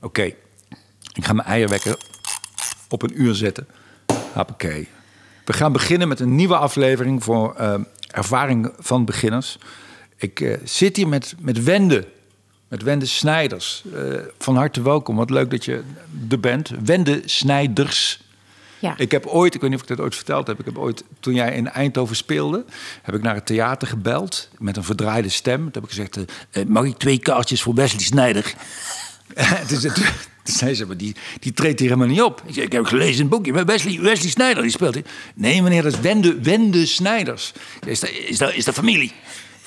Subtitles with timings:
[0.00, 0.22] Oké,
[1.14, 1.96] ik ga mijn eierwekker
[2.88, 3.68] op een uur zetten.
[4.32, 4.88] Hoppakee.
[5.48, 7.74] We gaan beginnen met een nieuwe aflevering voor eh,
[8.06, 9.58] ervaring van beginners.
[10.16, 12.06] Ik eh, zit hier met, met Wende,
[12.68, 13.82] met Wende Snijders.
[13.94, 14.02] Eh,
[14.38, 15.82] van harte welkom, wat leuk dat je
[16.30, 16.70] er bent.
[16.84, 18.20] Wende Snijders.
[18.78, 18.94] Ja.
[18.96, 21.04] Ik heb ooit, ik weet niet of ik dat ooit verteld heb, ik heb ooit,
[21.20, 22.64] toen jij in Eindhoven speelde,
[23.02, 25.58] heb ik naar het theater gebeld met een verdraaide stem.
[25.58, 26.18] Toen heb ik gezegd,
[26.68, 28.54] mag ik twee kaartjes voor Wesley Snijder?
[29.68, 29.92] toen
[30.58, 32.42] zei ze, maar die, die treedt hier helemaal niet op.
[32.46, 35.04] Ik, zei, ik heb gelezen in het boekje, maar Wesley, Wesley Snijder, die speelt hier.
[35.34, 37.52] Nee meneer, dat is Wende, Wende Snijders.
[37.86, 39.12] Is dat, is, dat, is dat familie?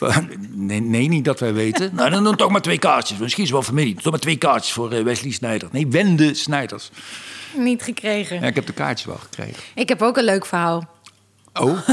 [0.53, 1.95] Nee, nee, niet dat wij weten.
[1.95, 3.17] Nou, dan, dan toch maar twee kaartjes.
[3.17, 3.95] Misschien is het wel familie.
[3.95, 5.69] Toch maar twee kaartjes voor eh, Wesley Snijder.
[5.71, 6.91] Nee, Wende Snijders.
[7.55, 8.41] Niet gekregen.
[8.41, 9.55] Ja, ik heb de kaartjes wel gekregen.
[9.75, 10.89] Ik heb ook een leuk verhaal.
[11.53, 11.87] Oh,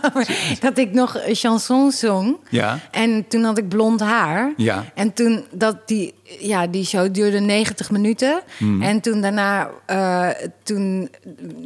[0.60, 2.36] dat ik nog een chanson zong.
[2.50, 2.80] Ja.
[2.90, 4.52] En toen had ik blond haar.
[4.56, 4.84] Ja.
[4.94, 8.40] En toen dat die, ja, die show duurde 90 minuten.
[8.56, 8.82] Hmm.
[8.82, 10.28] En toen daarna eh,
[10.62, 11.10] toen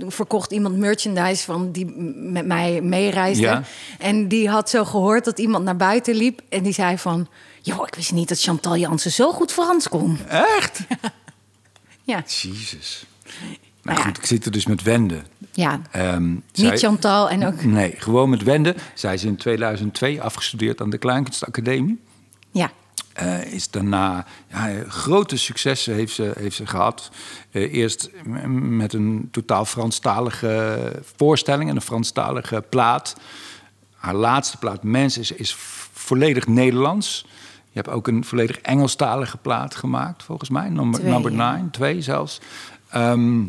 [0.08, 3.42] verkocht iemand merchandise van die met mij meereisde.
[3.42, 3.62] Ja.
[3.98, 6.40] En die had zo gehoord dat iemand naar buiten liep.
[6.48, 7.28] En die zei van...
[7.60, 10.18] Joh, ik wist niet dat Chantal Jansen zo goed Frans kon.
[10.28, 10.80] echt?
[12.04, 13.06] Ja, Jezus.
[13.24, 13.36] Nou
[13.82, 14.04] Nou ja.
[14.04, 15.22] goed, ik zit er dus met Wende.
[15.52, 15.80] Ja.
[15.90, 17.64] Ehm, niet zij- Chantal en ook...
[17.64, 18.74] Nee, gewoon met Wende.
[18.94, 22.00] Zij is in 2002 afgestudeerd aan de Kleinkunstacademie.
[22.50, 22.70] Ja,
[23.12, 27.10] Eh, is daarna ja, grote successen heeft ze, heeft ze gehad.
[27.50, 28.10] Eh, eerst
[28.58, 30.78] met een totaal Franstalige
[31.16, 33.16] voorstelling en een Franstalige plaat.
[33.96, 35.54] Haar laatste plaat, Mens, is, is
[35.92, 37.26] volledig Nederlands.
[37.70, 40.68] Je hebt ook een volledig Engelstalige plaat gemaakt, volgens mij.
[40.68, 41.54] Number, Twee, number ja.
[41.56, 42.40] nine, twee zelfs.
[42.88, 43.42] Ehm,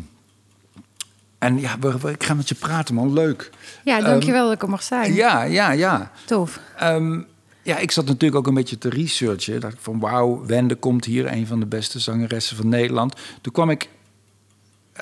[1.44, 1.76] en ja,
[2.08, 3.12] ik ga met je praten, man.
[3.12, 3.50] Leuk.
[3.84, 5.04] ja dankjewel dat ik er mag zijn.
[5.04, 6.10] Ehm, Ja, ja, ja.
[6.24, 6.60] Tof.
[6.76, 7.20] Ehm,
[7.62, 9.60] ja, ik zat natuurlijk ook een beetje te researchen.
[9.60, 13.14] Dacht ik van wauw, Wende komt hier, een van de beste zangeressen van Nederland.
[13.40, 13.88] Toen kwam ik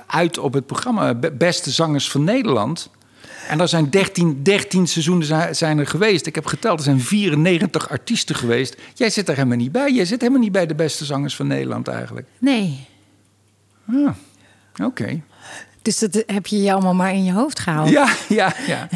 [0.06, 2.90] uit op het programma Be- Beste Zangers van Nederland.
[3.48, 6.26] En er zijn 13, 13 seizoenen zi- zijn er geweest.
[6.26, 8.76] Ik heb geteld, er zijn 94 artiesten geweest.
[8.94, 9.92] Jij zit er helemaal niet bij.
[9.92, 12.26] Jij zit helemaal niet bij de beste zangers van Nederland eigenlijk.
[12.38, 12.86] Nee.
[13.88, 14.08] Ah,
[14.84, 15.20] Oké.
[15.82, 17.88] Dus dat heb je je allemaal maar in je hoofd gehaald.
[17.88, 18.88] Ja, ja, ja.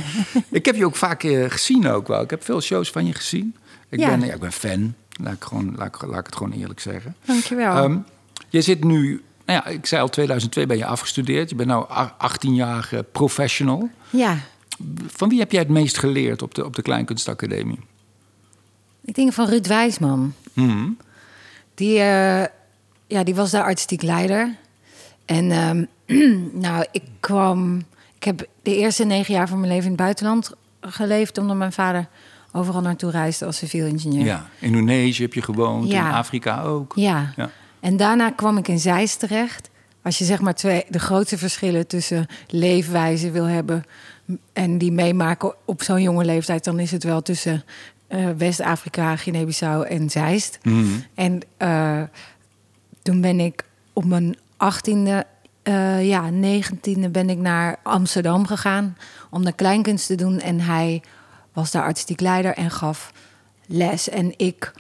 [0.50, 2.20] ik heb je ook vaak eh, gezien ook wel.
[2.22, 3.54] Ik heb veel shows van je gezien.
[3.88, 4.08] Ik, Ja.
[4.08, 4.94] ben, ja, ik ben fan.
[5.20, 7.16] Laat ik, gewoon, laat, ik, laat ik het gewoon eerlijk zeggen.
[7.24, 7.76] Dankjewel.
[7.76, 7.98] Ehm,
[8.48, 9.22] je zit nu...
[9.46, 11.50] Nou ja, ik zei al, 2002 ben je afgestudeerd.
[11.50, 11.74] Je bent nu
[12.18, 13.90] 18 jaar professional.
[14.10, 14.36] ja,
[15.06, 17.78] Van wie heb jij het meest geleerd op de, op de Kleinkunstacademie?
[19.04, 20.34] ik denk van Ruud Wijsman.
[20.52, 20.88] Mhm.
[21.74, 22.44] Die, eh,
[23.06, 24.54] ja, die was daar artistiek leider.
[25.24, 25.84] En ehm,
[26.66, 27.82] nou, ik kwam...
[28.16, 31.38] Ik heb de eerste negen jaar van mijn leven in het buitenland geleefd...
[31.38, 32.08] omdat mijn vader
[32.52, 34.24] overal naartoe reisde als civiel ingenieur.
[34.24, 34.48] Ja.
[34.58, 36.08] In Indonesië heb je gewoond, Ja.
[36.08, 36.92] in Afrika ook.
[36.94, 37.32] Ja.
[37.36, 37.50] Ja.
[37.80, 39.70] En daarna kwam ik in Zeist terecht.
[40.02, 43.84] Als je zeg maar twee, de grootste verschillen tussen leefwijze wil hebben
[44.52, 47.64] en die meemaken op zo'n jonge leeftijd, dan is het wel tussen
[48.06, 50.58] eh, West-Afrika, Guinea-Bissau en Zeist.
[50.62, 50.84] Mhm.
[51.14, 52.02] En eh,
[53.02, 55.26] toen ben ik op mijn achttiende,
[55.66, 58.96] eh ja, negentiende ben ik naar Amsterdam gegaan
[59.30, 60.40] om de kleinkunst te doen.
[60.40, 61.02] En hij
[61.52, 63.12] was daar artistiek leider en gaf
[63.66, 64.08] les.
[64.08, 64.72] En ik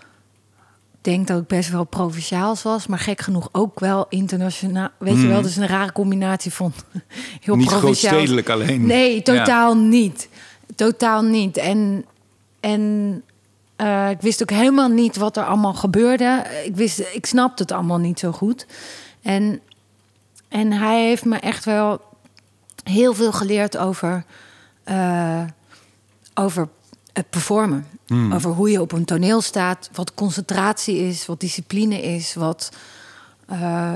[1.00, 4.88] denk dat ik best wel provinciaals was, maar gek genoeg ook wel internationaal.
[4.98, 6.72] Weet je wel, dus een rare combinatie van
[7.44, 8.86] heel Niet grootstedelijk alleen.
[8.86, 10.28] Nee, totaal niet.
[10.74, 11.56] Totaal niet.
[11.56, 12.04] En,
[12.60, 13.22] en
[13.76, 16.44] eh, ik wist ook helemaal niet wat er allemaal gebeurde.
[16.64, 18.66] Ik, wist, ik snapte het allemaal niet zo goed.
[19.22, 19.60] En,
[20.48, 22.00] en hij heeft me echt wel
[22.84, 24.24] heel veel geleerd over,
[24.84, 25.42] eh,
[26.34, 26.68] over
[27.12, 27.86] het performen.
[28.32, 32.72] Over hoe je op een toneel staat, wat concentratie is, wat discipline is, wat,
[33.46, 33.92] eh,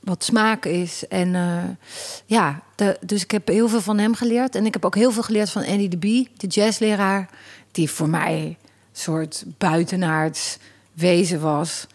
[0.00, 1.08] wat smaak is.
[1.08, 1.62] En eh,
[2.26, 4.54] ja, de, dus ik heb heel veel van hem geleerd.
[4.54, 7.28] En ik heb ook heel veel geleerd van Andy de Bie, de jazzleraar,
[7.72, 8.56] die voor mij een
[8.92, 10.58] soort buitenaards
[10.92, 11.86] wezen was.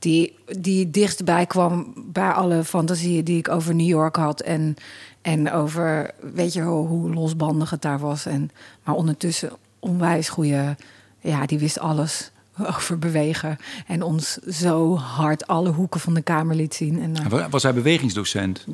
[0.00, 4.40] Die, die dichtbij kwam bij alle fantasieën die ik over New York had.
[4.40, 4.76] En,
[5.22, 8.26] en over, weet je wel, hoe losbandig het daar was.
[8.26, 8.50] En,
[8.84, 10.76] maar ondertussen onwijs goede,
[11.20, 12.30] ja, die wist alles
[12.76, 13.56] over bewegen.
[13.86, 17.02] En ons zo hard alle hoeken van de kamer liet zien.
[17.02, 18.66] En, Was hij bewegingsdocent?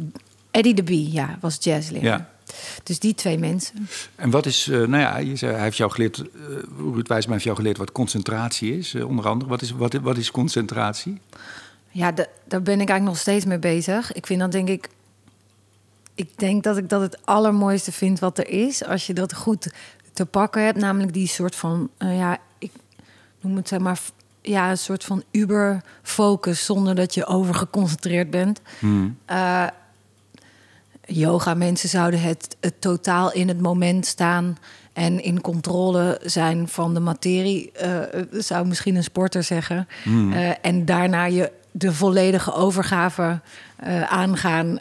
[0.50, 2.18] Eddie de Bie, ja, was jazzleraar.
[2.18, 2.34] Ja.
[2.82, 3.88] Dus die twee mensen.
[4.14, 6.26] En wat is, eh, nou ja, je zei, hij heeft jou geleerd, eh
[6.78, 9.50] Ruud Wijsman heeft jou geleerd wat concentratie is, eh, onder andere.
[9.50, 11.20] Wat is, wat, wat is concentratie?
[11.90, 14.12] Ja, da- daar ben ik eigenlijk nog steeds mee bezig.
[14.12, 14.88] Ik vind dat denk ik.
[16.14, 18.84] Ik denk dat ik dat het allermooiste vind wat er is.
[18.84, 19.72] Als je dat goed
[20.12, 20.78] te pakken hebt.
[20.78, 21.90] Namelijk die soort van.
[21.98, 22.70] ja, ik
[23.40, 24.00] noem het zeg maar.
[24.42, 28.60] ja, een soort van uber-focus zonder dat je overgeconcentreerd bent.
[28.78, 29.18] Hmm.
[31.06, 34.58] Yoga mensen zouden het, het totaal in het moment staan
[34.92, 39.88] en in controle zijn van de materie, eh, zou misschien een sporter zeggen.
[40.02, 40.32] Hmm.
[40.32, 43.40] Eh, en daarna je de volledige overgave
[43.76, 44.78] eh, aangaan.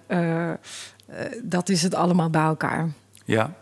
[1.44, 2.90] dat is het allemaal bij elkaar.
[3.26, 3.54] Ja.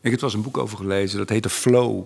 [0.00, 2.04] Ik heb er was een boek over gelezen, dat heette Flow.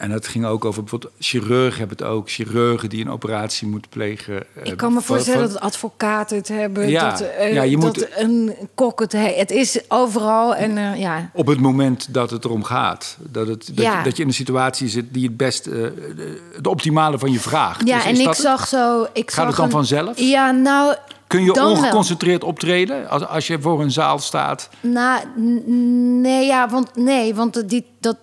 [0.00, 2.30] En dat ging ook over bijvoorbeeld chirurgen hebben het ook.
[2.30, 4.34] Chirurgen die een operatie moeten plegen.
[4.54, 7.84] eh, Ik kan me voorstellen dat advocaten het hebben, Ja, dat, eh, ja, je dat
[7.96, 9.36] moet- een kok het heeft.
[9.38, 11.30] Het is overal en eh, ja.
[11.34, 13.16] Op het moment dat het erom gaat.
[13.20, 13.98] Dat, het, dat, Ja.
[13.98, 17.40] je, dat je in een situatie zit die het best, de- het optimale van je
[17.40, 17.88] vraagt.
[17.88, 18.36] Ja, Dus en ik het?
[18.36, 19.02] zag zo...
[19.12, 20.18] Ik Gaat zag het dan een- vanzelf?
[20.20, 20.94] Ja, nou...
[21.26, 21.70] Kun je wel.
[21.70, 24.68] ongeconcentreerd optreden als, als je voor een zaal staat?
[24.80, 25.20] Nou,
[25.66, 28.16] nee, ja, want nee, want die, dat,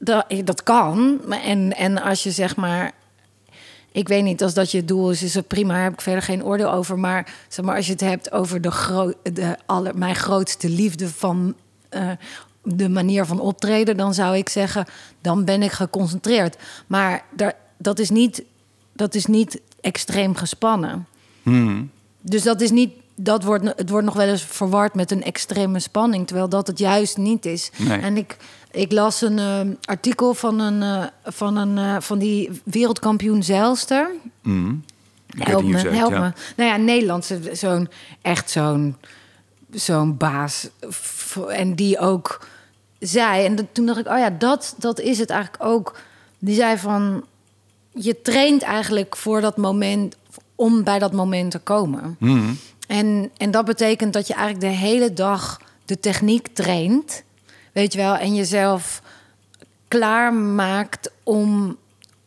[0.00, 1.20] dat, dat kan.
[1.44, 2.92] En, en als je zeg maar.
[3.92, 5.72] Ik weet niet, als dat je doel is, is het prima.
[5.72, 6.98] Daar heb ik verder geen oordeel over.
[6.98, 11.08] Maar, zeg maar als je het hebt over de gro de aller, mijn grootste liefde
[11.08, 11.54] van
[11.88, 12.10] eh,
[12.62, 14.86] de manier van optreden, dan zou ik zeggen,
[15.20, 16.56] dan ben ik geconcentreerd.
[16.86, 18.42] Maar daar, dat, is niet,
[18.92, 21.06] dat is niet extreem gespannen.
[22.20, 22.92] Dus dat is niet.
[23.22, 26.78] Dat wordt, het wordt nog wel eens verward met een extreme spanning, terwijl dat het
[26.78, 27.70] juist niet is.
[27.76, 27.98] Nee.
[27.98, 28.36] En ik,
[28.70, 34.10] ik las een eh, artikel van, een, eh, van, een, eh, van die wereldkampioen zeilster.
[34.42, 34.84] Mm.
[35.26, 36.20] Weet Help me, help ja.
[36.20, 36.32] me.
[36.56, 37.88] Nou ja, Nederlandse, zo'n
[38.22, 38.96] echt zo'n
[39.70, 40.68] zo'n baas.
[41.48, 42.46] En die ook
[42.98, 45.98] zei, en toen dacht ik, oh ja, dat, dat is het eigenlijk ook.
[46.38, 47.24] Die zei van,
[47.92, 50.16] je traint eigenlijk voor dat moment,
[50.54, 52.16] om bij dat moment te komen.
[52.18, 52.58] Mm.
[52.86, 57.22] En, en dat betekent dat je eigenlijk de hele dag de techniek traint,
[57.72, 59.02] weet je wel, en jezelf
[59.88, 61.76] klaarmaakt om,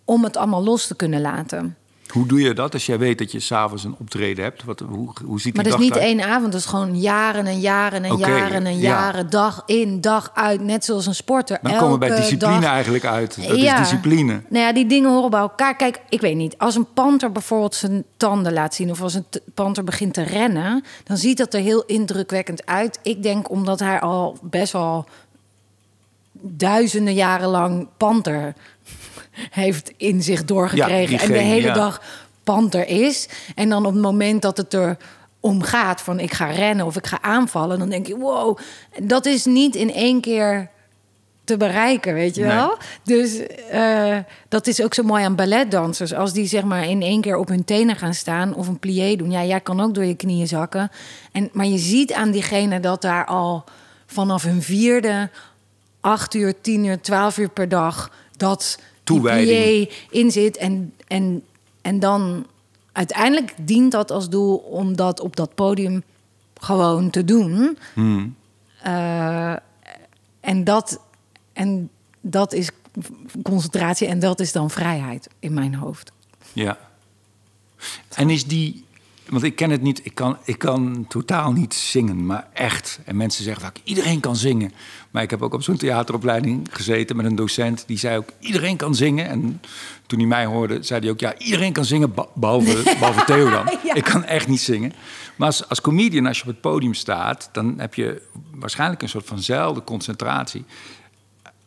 [0.05, 1.75] om het allemaal los te kunnen laten.
[2.13, 4.63] Hoe doe je dat als jij weet dat je s'avonds een optreden hebt?
[4.63, 7.45] Wat, hoe, hoe ziet die Maar dat is niet één avond, dat is gewoon jaren
[7.45, 8.89] en jaren en jaren en ja.
[8.89, 11.59] jaren, dag in, dag uit, net zoals een sporter.
[11.61, 12.69] Dan komen we bij discipline dag.
[12.71, 13.47] eigenlijk uit.
[13.47, 13.73] Dat Ja.
[13.73, 14.41] is discipline.
[14.49, 15.75] Nou ja, die dingen horen bij elkaar.
[15.75, 16.57] Kijk, ik weet niet.
[16.57, 18.91] Als een panter bijvoorbeeld zijn tanden laat zien...
[18.91, 20.83] of als een panter begint te rennen...
[21.03, 22.99] dan ziet dat er heel indrukwekkend uit.
[23.03, 25.05] Ik denk omdat hij al best wel
[26.45, 28.53] duizenden jaren lang panter
[29.49, 31.19] heeft in zich doorgekregen.
[31.19, 31.73] en de hele ja.
[31.73, 32.01] dag
[32.43, 33.29] panter is.
[33.55, 34.97] En dan op het moment dat het er
[35.39, 37.79] om gaat van ik ga rennen of ik ga aanvallen...
[37.79, 38.57] dan denk je, wow,
[39.03, 40.69] dat is niet in één keer
[41.43, 42.55] te bereiken, weet je Nee.
[42.55, 42.77] wel?
[43.03, 44.17] Dus eh,
[44.49, 46.13] dat is ook zo mooi aan balletdansers.
[46.13, 49.15] Als die zeg maar in één keer op hun tenen gaan staan of een plié
[49.15, 49.31] doen.
[49.31, 50.91] Ja, jij kan ook door je knieën zakken.
[51.31, 53.63] En, maar je ziet aan diegene dat daar al
[54.05, 55.29] vanaf hun vierde...
[56.03, 58.11] acht uur, tien uur, twaalf uur per dag...
[58.37, 59.89] dat Toewijding.
[60.09, 60.57] in zit.
[60.57, 61.43] En, en,
[61.81, 62.45] en dan
[62.91, 64.55] uiteindelijk dient dat als doel...
[64.57, 66.03] om dat op dat podium
[66.59, 67.77] gewoon te doen...
[67.93, 68.35] Hmm.
[68.81, 69.55] Eh,
[70.39, 70.99] en, dat,
[71.53, 71.89] en
[72.21, 72.69] dat is
[73.43, 76.11] concentratie en dat is dan vrijheid in mijn hoofd.
[76.53, 76.77] Ja.
[78.15, 78.85] En is die...
[79.33, 82.99] Want ik ken het niet, ik kan, ik kan totaal niet zingen, maar echt.
[83.05, 84.73] En mensen zeggen vaak, iedereen kan zingen.
[85.11, 87.83] Maar ik heb ook op zo'n theateropleiding gezeten met een docent...
[87.87, 89.27] die zei ook, iedereen kan zingen.
[89.27, 89.61] En
[90.07, 91.19] toen hij mij hoorde, zei hij ook...
[91.19, 93.65] ja, iedereen kan zingen, be- behalve, behalve Theo dan.
[93.83, 93.93] Ja.
[93.93, 94.93] Ik kan echt niet zingen.
[95.35, 97.49] Maar als, als comedian, als je op het podium staat...
[97.51, 98.21] dan heb je
[98.51, 100.65] waarschijnlijk een soort vanzelfde concentratie...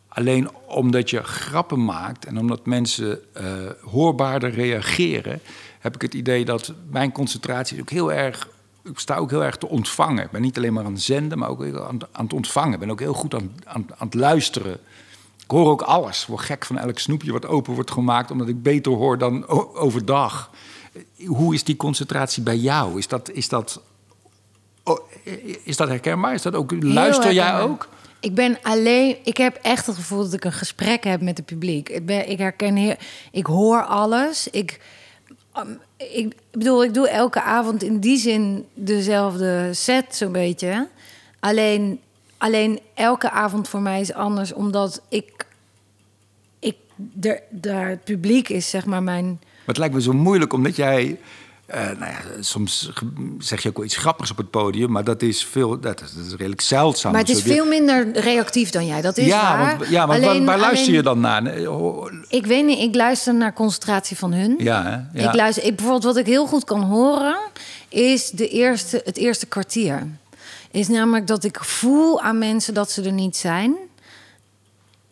[0.07, 3.45] Alleen omdat je grappen maakt en omdat mensen eh,
[3.81, 5.41] hoorbaarder reageren,
[5.79, 8.47] heb ik het idee dat mijn concentratie ook heel erg.
[8.83, 10.23] Ik sta ook heel erg te ontvangen.
[10.23, 12.73] Ik ben niet alleen maar aan het zenden, maar ook aan, aan het ontvangen.
[12.73, 14.79] Ik ben ook heel goed aan, aan, aan het luisteren.
[15.43, 16.21] Ik hoor ook alles.
[16.21, 19.47] Ik word gek van elk snoepje wat open wordt gemaakt, omdat ik beter hoor dan
[19.75, 20.51] overdag.
[21.25, 22.97] Hoe is die concentratie bij jou?
[22.97, 23.81] Is dat, is dat,
[24.83, 24.99] oh,
[25.63, 26.33] is dat herkenbaar?
[26.33, 27.87] Is dat ook, luister jij ook?
[28.19, 29.17] Ik ben alleen.
[29.23, 31.89] Ik heb echt het gevoel dat ik een gesprek heb met het publiek.
[31.89, 32.95] Ik, ben, ik herken heel.
[33.31, 34.47] Ik hoor alles.
[34.47, 34.79] Ik,
[35.97, 40.87] ik bedoel, ik doe elke avond in die zin dezelfde set, zo'n beetje.
[41.39, 41.99] Alleen,
[42.37, 45.45] alleen elke avond voor mij is anders, omdat ik.
[46.59, 46.75] ik
[47.49, 49.25] daar het publiek is, zeg maar, mijn.
[49.25, 51.19] Maar het lijkt me zo moeilijk omdat jij.
[51.67, 52.91] Eh, nou ja, soms
[53.39, 56.13] zeg je ook wel iets grappigs op het podium, maar dat is, veel, dat is,
[56.13, 57.11] dat is redelijk zeldzaam.
[57.11, 59.77] Maar het is veel minder reactief dan jij, dat is ja, waar.
[59.77, 61.63] want, ja, maar Alleen- waar luister alleen- je dan naar?
[61.63, 64.55] Ho- Ik weet niet, ik luister naar concentratie van hun.
[64.57, 65.21] Ja, hè?
[65.21, 65.29] ja.
[65.29, 67.37] Ik luister, ik, bijvoorbeeld wat ik heel goed kan horen,
[67.89, 70.07] is de eerste, het eerste kwartier.
[70.71, 73.75] Is namelijk dat ik voel aan mensen dat ze er niet zijn.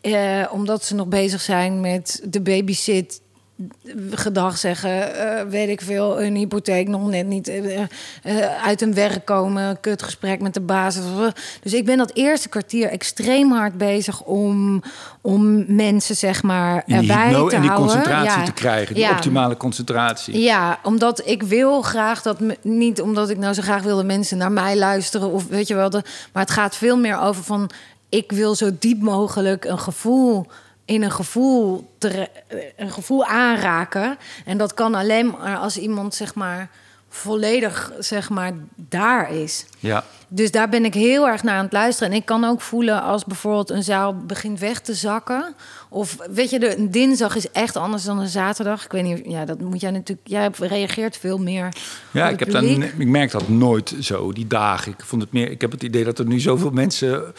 [0.02, 3.22] Eh, omdat ze nog bezig zijn met de babysit
[4.12, 7.88] gedag zeggen, eh, weet ik veel, een hypotheek nog net niet eh, eh,
[8.64, 11.04] uit een werk komen, kutgesprek met de basis.
[11.62, 14.82] Dus ik ben dat eerste kwartier extreem hard bezig om,
[15.22, 17.76] om mensen zeg maar erbij te en die houden.
[17.76, 18.46] concentratie Ja.
[18.46, 19.12] te krijgen, die Ja.
[19.12, 20.40] optimale concentratie.
[20.40, 24.38] Ja, omdat ik wil graag dat niet omdat ik nou zo graag wil dat mensen
[24.38, 26.02] naar mij luisteren of weet je wel, de,
[26.34, 27.70] maar het gaat veel meer over van
[28.10, 30.46] ik wil zo diep mogelijk een gevoel
[30.86, 32.30] in een gevoel te,
[32.76, 36.70] een gevoel aanraken en dat kan alleen maar als iemand zeg maar
[37.16, 39.66] volledig zeg maar daar is.
[39.80, 40.04] Ja.
[40.28, 42.12] Dus daar ben ik heel erg naar aan het luisteren.
[42.12, 45.56] En ik kan ook voelen als bijvoorbeeld een zaal begint weg te zakken.
[45.90, 48.86] Of weet je, de, een dinsdag is echt anders dan een zaterdag.
[48.86, 50.28] Ik weet niet, ja, dat moet jij natuurlijk.
[50.28, 51.70] Jij reageert veel meer.
[52.12, 54.92] Ja, ik, heb dan, ik merk dat nooit zo, die dagen.
[54.92, 57.34] Ik, vond het meer, ik heb het idee dat er nu zoveel mensen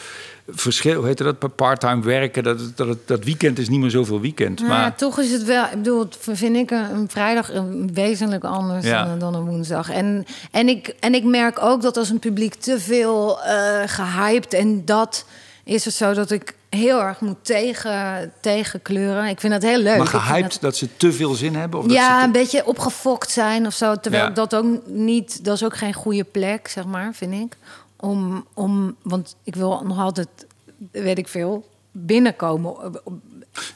[0.49, 2.43] verschil, hoe heet dat, part-time werken.
[2.43, 4.59] Dat, dat, dat weekend is niet meer zoveel weekend.
[4.59, 8.43] Maar maar toch is het wel, ik bedoel, vind ik een, een vrijdag een wezenlijk
[8.43, 9.05] anders Ja.
[9.05, 9.89] dan, dan een woensdag.
[9.89, 14.53] En, en, ik, en ik merk ook dat als een publiek te veel eh gehyped
[14.53, 15.25] en dat
[15.63, 19.25] is het zo dat ik heel erg moet tegen, tegenkleuren.
[19.27, 19.97] Ik vind dat heel leuk.
[19.97, 21.79] maar gehyped dat- dat ze te veel zin hebben?
[21.79, 23.95] Of dat ja, ze een beetje opgefokt zijn of zo.
[23.95, 24.29] Terwijl Ja.
[24.29, 27.57] dat ook niet, dat is ook geen goede plek, zeg maar, vind ik.
[27.99, 30.47] Om, om, want ik wil nog altijd,
[30.91, 33.01] weet ik veel, binnenkomen.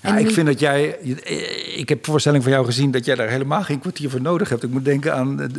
[0.01, 0.87] Ja, ik vind dat jij.
[1.75, 4.63] Ik heb voorstelling van jou gezien dat jij daar helemaal geen kwartier voor nodig hebt.
[4.63, 5.51] Ik moet denken aan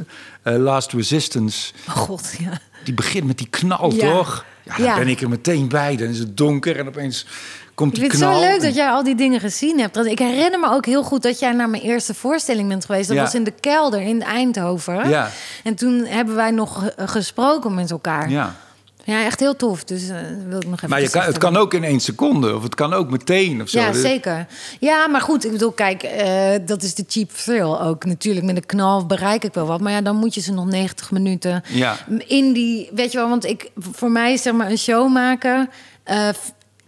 [0.43, 1.73] eh, Last Resistance.
[1.89, 2.59] Oh god, ja.
[2.85, 4.11] Die begint met die knal, Ja.
[4.13, 4.45] toch?
[4.63, 4.97] Ja, dan Ja.
[4.99, 5.97] ben ik er meteen bij.
[5.97, 7.27] Dan is het donker en opeens
[7.75, 8.41] komt Ik die vind het knal.
[8.43, 9.97] zo leuk en- dat jij al die dingen gezien hebt.
[9.97, 13.09] Ik herinner me ook heel goed dat jij naar mijn eerste voorstelling bent geweest.
[13.09, 13.23] Dat Ja.
[13.23, 15.09] was in de kelder in Eindhoven.
[15.09, 15.31] Ja.
[15.65, 18.31] En toen hebben wij nog ge- gesproken met elkaar.
[18.31, 18.57] Ja,
[19.05, 19.25] Ja.
[19.25, 19.85] echt heel tof.
[19.85, 20.17] Dus eh,
[20.49, 22.55] wil ik nog even Maar je kan, het kan ook in één seconde.
[22.57, 23.63] Of het kan ook meteen.
[23.63, 23.79] Of zo.
[23.81, 24.47] Ja, Dus- zeker.
[24.81, 28.05] Ja, maar goed, ik bedoel, kijk, eh, dat is de cheap thrill ook.
[28.05, 29.81] Natuurlijk, met een knal bereik ik wel wat.
[29.81, 31.97] Maar ja, dan moet je ze nog 90 minuten Ja.
[32.27, 32.91] in die...
[32.95, 35.71] Weet je wel, want ik, voor mij is zeg maar een show maken...
[36.05, 36.29] eh,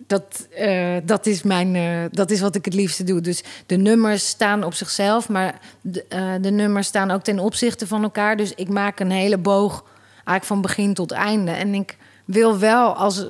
[0.06, 0.48] dat,
[1.04, 1.76] dat, is mijn,
[2.12, 3.20] dat is wat ik het liefste doe.
[3.20, 6.04] Dus de nummers staan op zichzelf, maar de,
[6.40, 8.36] de nummers staan ook ten opzichte van elkaar.
[8.36, 11.50] Dus ik maak een hele boog eigenlijk van begin tot einde.
[11.50, 13.26] En ik wil wel als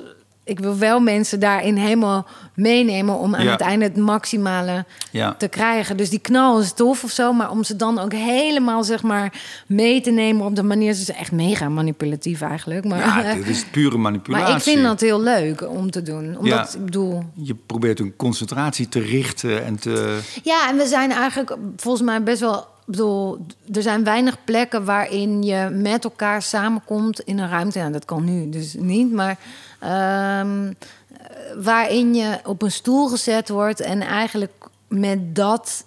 [0.47, 2.25] ik wil wel mensen daarin helemaal
[2.55, 3.51] meenemen om aan Ja.
[3.51, 5.33] het einde het maximale Ja.
[5.37, 5.97] te krijgen.
[5.97, 9.41] Dus die knal is tof of zo, maar om ze dan ook helemaal zeg maar
[9.67, 12.85] mee te nemen op de manier, ze is echt mega manipulatief eigenlijk.
[12.85, 14.47] Maar, Ja, dit is pure manipulatie.
[14.47, 16.79] maar ik vind dat heel leuk om te doen, omdat Ja.
[16.79, 17.23] ik bedoel.
[17.33, 20.19] Je probeert een concentratie te richten en te...
[20.43, 22.73] Ja, en we zijn eigenlijk volgens mij best wel.
[22.87, 27.79] Ik bedoel, er zijn weinig plekken waarin je met elkaar samenkomt in een ruimte.
[27.79, 29.37] Ja, dat kan nu dus niet, maar
[29.79, 30.71] ehm,
[31.57, 34.51] waarin je op een stoel gezet wordt en eigenlijk
[34.87, 35.85] met dat,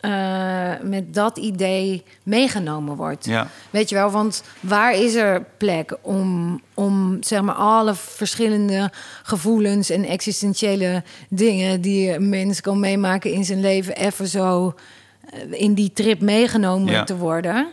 [0.00, 3.24] eh, met dat idee meegenomen wordt.
[3.24, 3.48] Ja.
[3.70, 8.90] Weet je wel, want waar is er plek om, om zeg maar alle verschillende
[9.22, 14.74] gevoelens en existentiële dingen die een mens kan meemaken in zijn leven even zo
[15.50, 17.04] in die trip meegenomen Ja.
[17.04, 17.68] te worden?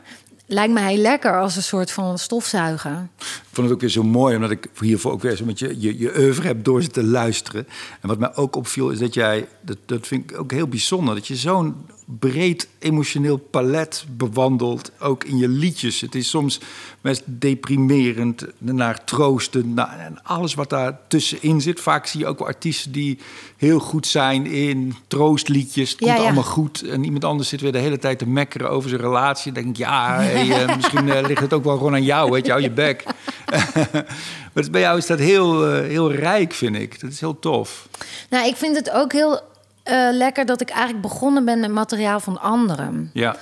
[0.49, 3.11] Lijkt me heel lekker als een soort van stofzuigen.
[3.19, 5.75] Ik vond het ook weer zo mooi, omdat ik hiervoor ook weer zo met je,
[5.79, 7.67] je, je oeuvre heb door zitten luisteren.
[8.01, 11.15] En wat mij ook opviel, is dat jij, dat, dat vind ik ook heel bijzonder,
[11.15, 11.75] dat je zo'n
[12.09, 16.01] breed emotioneel palet bewandelt, ook in je liedjes.
[16.01, 16.59] Het is soms
[17.01, 21.79] best deprimerend, naar troosten, naar, en alles wat daar tussenin zit.
[21.79, 23.19] Vaak zie je ook wel artiesten die
[23.57, 25.89] heel goed zijn in troostliedjes.
[25.89, 26.23] Het komt Ja, ja.
[26.23, 26.81] allemaal goed.
[26.81, 29.51] En iemand anders zit weer de hele tijd te mekkeren over zijn relatie.
[29.51, 32.31] Dan denk ik, ja, hey, eh, misschien eh, ligt het ook wel gewoon aan jou,
[32.31, 33.03] weet je, hou je bek.
[34.53, 36.99] maar bij jou is dat heel, eh, heel rijk, vind ik.
[36.99, 37.87] Dat is heel tof.
[38.29, 39.41] Nou, ik vind het ook heel
[39.87, 43.09] eh, lekker dat ik eigenlijk begonnen ben met materiaal van anderen.
[43.13, 43.35] Ja,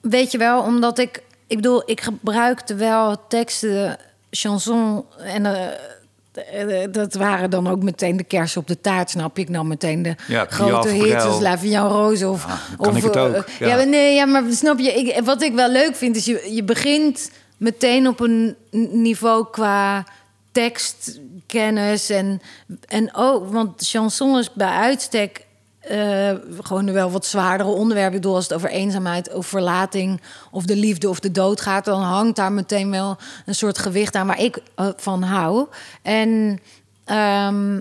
[0.00, 1.22] Weet je wel, omdat ik...
[1.46, 3.96] Ik bedoel, ik gebruikte wel teksten,
[4.30, 5.04] chanson...
[5.18, 9.42] en eh, eh, dat waren dan ook meteen de kersen op de taart, snap je?
[9.42, 12.28] Ik nam meteen de Ja, grote hits als La Vie en Rose.
[12.28, 13.66] Of, Ah, dan kan of, ik het ook, ja.
[13.66, 14.92] Ja, maar nee, ja, maar snap je?
[14.92, 18.56] Ik, wat ik wel leuk vind, is je, je begint meteen op een
[18.90, 20.04] niveau qua
[20.52, 22.10] tekstkennis.
[22.10, 22.40] En,
[22.88, 25.46] en ook, want chanson is bij uitstek
[25.88, 28.14] eh, gewoon wel wat zwaardere onderwerpen.
[28.14, 31.84] Ik bedoel, als het over eenzaamheid, over verlating of de liefde of de dood gaat,
[31.84, 33.16] dan hangt daar meteen wel
[33.46, 35.66] een soort gewicht aan waar ik eh, van hou.
[36.02, 36.60] En,
[37.04, 37.80] ehm,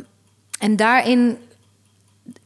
[0.60, 1.38] en daarin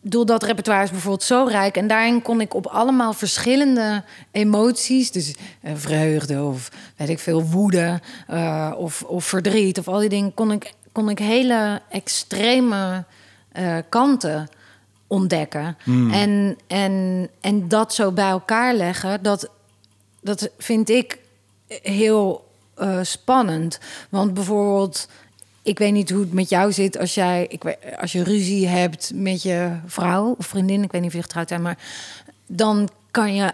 [0.01, 1.77] door dat repertoire is bijvoorbeeld zo rijk.
[1.77, 5.11] En daarin kon ik op allemaal verschillende emoties...
[5.11, 7.99] dus eh, vreugde of weet ik veel, woede
[8.77, 9.79] of, of verdriet...
[9.79, 13.03] of al die dingen, kon ik, kon ik hele extreme
[13.89, 14.49] kanten
[15.11, 15.77] ontdekken.
[16.11, 19.49] En, en, en dat zo bij elkaar leggen, dat,
[20.21, 21.19] dat vind ik
[21.67, 23.79] heel eh, spannend.
[24.09, 25.07] Want bijvoorbeeld,
[25.61, 28.67] ik weet niet hoe het met jou zit als jij, ik weet, als je ruzie
[28.67, 31.77] hebt met je vrouw of vriendin, ik weet niet of je getrouwd zijn, maar
[32.45, 33.51] dan kan je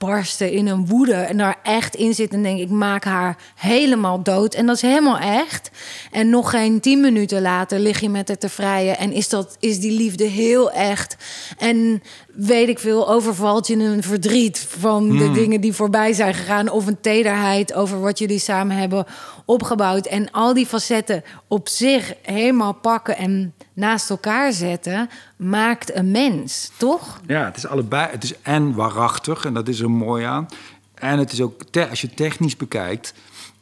[0.00, 4.22] uitbarsten in een woede en daar echt in zitten en denk ik maak haar helemaal
[4.22, 5.70] dood en dat is helemaal echt.
[6.10, 9.56] En nog geen tien minuten later lig je met haar te vrijen en is dat
[9.58, 11.16] is die liefde heel echt
[11.58, 16.70] en weet ik veel overvalt je een verdriet van de dingen die voorbij zijn gegaan
[16.70, 19.06] of een tederheid over wat jullie samen hebben
[19.44, 26.10] opgebouwd en al die facetten op zich helemaal pakken en naast elkaar zetten maakt een
[26.10, 27.20] mens, toch?
[27.26, 28.10] Ja, het is allebei.
[28.10, 30.46] Het is en waarachtig, en dat is er mooi aan.
[30.94, 33.14] En het is ook, als je technisch bekijkt...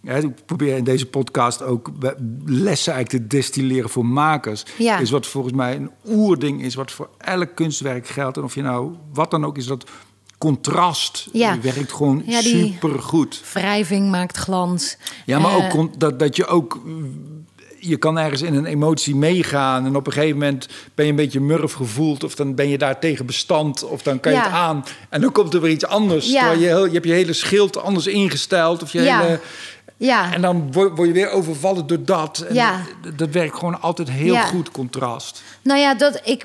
[0.03, 1.91] Ik probeer in deze podcast ook
[2.47, 4.65] lessen eigenlijk te destilleren voor makers.
[4.79, 4.99] Ja.
[4.99, 8.37] Is wat volgens mij een oerding is, wat voor elk kunstwerk geldt.
[8.37, 9.91] En of je nou, wat dan ook is, dat
[10.39, 11.61] contrast Ja.
[11.61, 13.43] werkt gewoon Ja, die- supergoed.
[13.53, 14.97] Wrijving maakt glans.
[15.27, 16.81] Ja, maar Eh, ook con- dat, dat je ook...
[17.81, 21.17] Je kan ergens in een emotie meegaan en op een gegeven moment ben je een
[21.17, 22.25] beetje murf gevoeld...
[22.25, 24.45] of dan ben je daar tegen bestand of dan kan je Ja.
[24.45, 24.85] het aan.
[25.09, 26.31] En dan komt er weer iets anders.
[26.31, 26.51] Ja.
[26.53, 28.83] Je, heel- je hebt je hele schild anders ingesteld.
[28.83, 29.21] Of je Ja.
[29.21, 29.41] hele,
[29.97, 30.33] Ja.
[30.35, 32.45] en dan word, je weer overvallen door dat.
[32.49, 32.81] En Ja.
[33.03, 34.43] dat, dat werkt gewoon altijd heel Ja.
[34.45, 35.43] goed, contrast.
[35.63, 36.43] Nou ja, dat ik,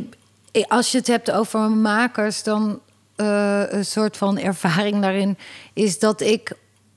[0.52, 2.80] ik- als je het hebt over makers, dan
[3.16, 5.38] eh, een soort van ervaring daarin
[5.74, 6.52] is dat ik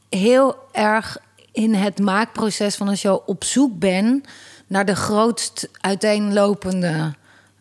[0.09, 1.19] heel erg
[1.56, 4.25] in het maakproces van een show op zoek ben
[4.66, 7.14] naar de grootst uiteenlopende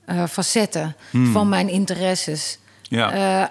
[0.05, 0.95] eh, facetten
[1.31, 2.57] van mijn interesses.
[2.81, 3.11] Ja.
[3.11, 3.47] Eh,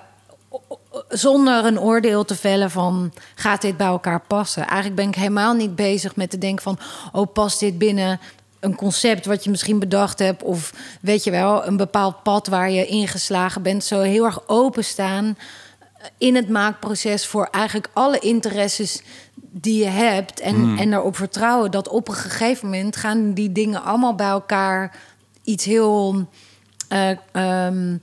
[1.08, 4.66] zonder een oordeel te vellen van gaat dit bij elkaar passen.
[4.66, 6.78] Eigenlijk ben ik helemaal niet bezig met te denken van
[7.12, 8.20] oh past dit binnen
[8.60, 12.70] een concept wat je misschien bedacht hebt of weet je wel een bepaald pad waar
[12.70, 13.84] je ingeslagen bent.
[13.84, 15.36] Zo heel erg openstaan
[16.18, 19.02] in het maakproces voor eigenlijk alle interesses
[19.60, 23.82] die je hebt en, en erop vertrouwen dat op een gegeven moment gaan die dingen
[23.82, 24.96] allemaal bij elkaar
[25.42, 26.28] iets heel
[26.88, 27.96] eh, ehm,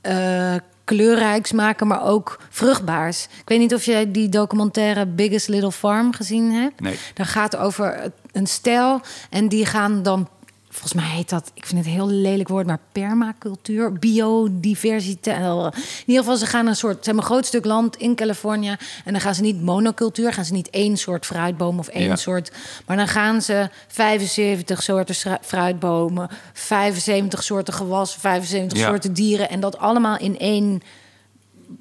[0.00, 3.24] eh, kleurrijks maken, maar ook vruchtbaars.
[3.24, 6.80] Ik weet niet of jij die documentaire Biggest Little Farm gezien hebt.
[6.80, 6.98] Nee.
[7.14, 10.28] Daar gaat over een stel en die gaan dan.
[10.72, 15.36] Volgens mij heet dat, ik vind het een heel lelijk woord, maar permacultuur, biodiversiteit.
[15.40, 15.72] In
[16.06, 18.76] ieder geval, ze gaan een soort, ze hebben een groot stuk land in Californië.
[19.04, 22.16] En dan gaan ze niet monocultuur, gaan ze niet één soort fruitboom of één Ja.
[22.16, 22.52] soort.
[22.86, 28.88] Maar dan gaan ze 75 soorten fruitbomen, 75 soorten gewassen, 75 Ja.
[28.88, 29.48] soorten dieren.
[29.50, 30.82] En dat allemaal in één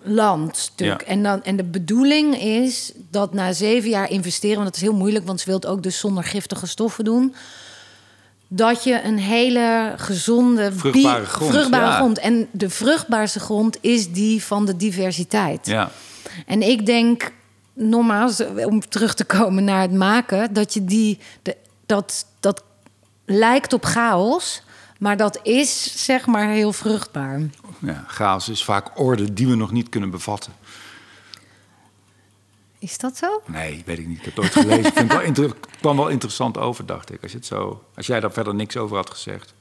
[0.04, 1.02] landstuk.
[1.02, 1.08] Ja.
[1.08, 4.98] En, dan, en de bedoeling is dat na zeven jaar investeren, want dat is heel
[4.98, 7.36] moeilijk, want ze wil het ook dus zonder giftige stoffen doen.
[8.52, 11.96] Dat je een hele gezonde, Vruchtbare grond, vruchtbare ja.
[11.96, 12.20] grond.
[12.20, 15.66] En de vruchtbaarste grond is die van de diversiteit.
[15.66, 15.92] Ja.
[16.46, 17.32] En ik denk,
[17.74, 22.64] nogmaals, om terug te komen naar het maken, dat je die, de, dat, dat
[23.26, 24.64] lijkt op chaos,
[25.00, 27.42] maar dat is zeg maar heel vruchtbaar.
[27.80, 30.54] ja, chaos is vaak orde die we nog niet kunnen bevatten.
[32.80, 33.42] Is dat zo?
[33.46, 34.18] Nee, weet ik niet.
[34.18, 34.86] Ik heb het ooit gelezen.
[34.86, 37.22] Ik vind het wel inter- het kwam wel interessant over, dacht ik.
[37.22, 39.54] Als, je het zo, als jij daar verder niks over had gezegd.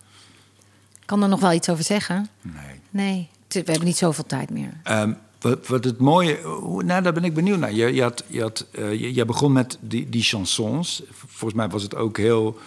[1.01, 2.29] Ik kan er nog wel iets over zeggen.
[2.43, 2.81] Nee.
[2.91, 4.73] Nee, we hebben niet zoveel tijd meer.
[4.83, 6.39] Ehm, wat, wat het mooie,
[6.85, 7.73] nou, daar ben ik benieuwd naar.
[7.73, 11.03] Je, je, had, je, had, eh, je, jij begon met die, die chansons.
[11.13, 12.59] Volgens mij was het ook heel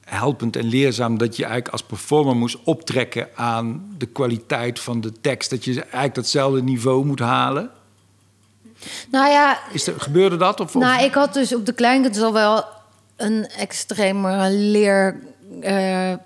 [0.00, 5.12] helpend en leerzaam dat je eigenlijk als performer moest optrekken aan de kwaliteit van de
[5.20, 5.50] tekst.
[5.50, 7.70] Dat je eigenlijk datzelfde niveau moet halen.
[9.10, 10.60] Nou ja, Is er, gebeurde dat?
[10.60, 12.64] Of, of- Nou, ik had dus op de kleinkunst al wel
[13.16, 15.20] een extreme leer.
[15.60, 16.18] eh, eh,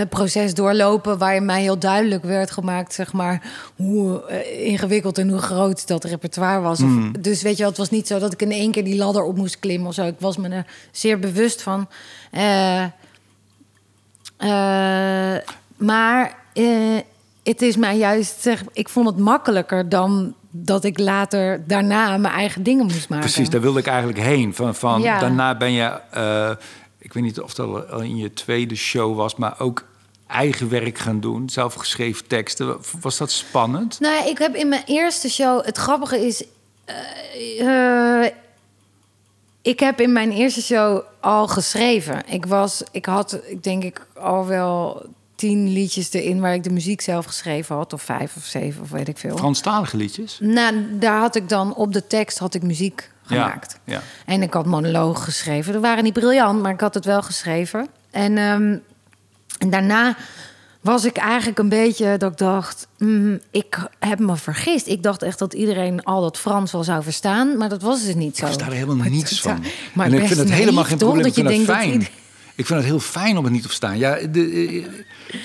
[0.00, 3.42] eh, proces doorlopen waarin mij heel duidelijk werd gemaakt, zeg maar,
[3.76, 4.22] hoe
[4.64, 6.80] ingewikkeld en hoe groot dat repertoire was.
[6.82, 8.96] Of, dus weet je, wel, het was niet zo dat ik in één keer die
[8.96, 10.06] ladder op moest klimmen of zo.
[10.06, 11.88] Ik was me er zeer bewust van.
[15.76, 16.36] Maar
[17.42, 22.34] het is mij juist, zeg, ik vond het makkelijker dan dat ik later daarna mijn
[22.34, 23.24] eigen dingen moest maken.
[23.24, 24.54] Precies, daar wilde ik eigenlijk heen.
[24.54, 25.18] Van, van, Ja.
[25.18, 26.50] Daarna ben je, eh,
[26.98, 29.84] ik weet niet of dat al in je tweede show was, maar ook
[30.26, 32.76] eigen werk gaan doen, zelf geschreven teksten.
[33.00, 34.00] Was dat spannend?
[34.00, 35.64] Nou, ik heb in mijn eerste show.
[35.64, 36.44] Het grappige is.
[36.84, 38.32] eh, eh,
[39.62, 42.22] ik heb in mijn eerste show al geschreven.
[42.26, 42.82] Ik was.
[42.90, 45.06] Ik had, ik denk ik, al wel
[45.38, 47.92] tien liedjes erin waar ik de muziek zelf geschreven had.
[47.92, 49.36] Of vijf of zeven, of weet ik veel.
[49.36, 50.38] Franstalige liedjes?
[50.42, 53.78] Nou, daar had ik dan op de tekst had ik muziek gemaakt.
[53.84, 54.02] Ja, ja.
[54.26, 55.72] En ik had monologen geschreven.
[55.72, 57.88] Dat waren niet briljant, maar ik had het wel geschreven.
[58.10, 58.76] En, ehm,
[59.58, 60.16] en daarna
[60.80, 64.86] was ik eigenlijk een beetje dat ik dacht, mm, ik heb me vergist.
[64.86, 68.14] Ik dacht echt dat iedereen al dat Frans wel zou verstaan, maar dat was dus
[68.14, 68.46] niet zo.
[68.46, 69.64] Ik versta er helemaal niets van.
[69.92, 71.22] Maar en ik vind het helemaal geen probleem.
[71.22, 72.27] Dat je ik vind het denkt dat fijn.
[72.58, 73.98] Ik vind het heel fijn om het niet te verstaan.
[73.98, 75.36] Ja, de, eh,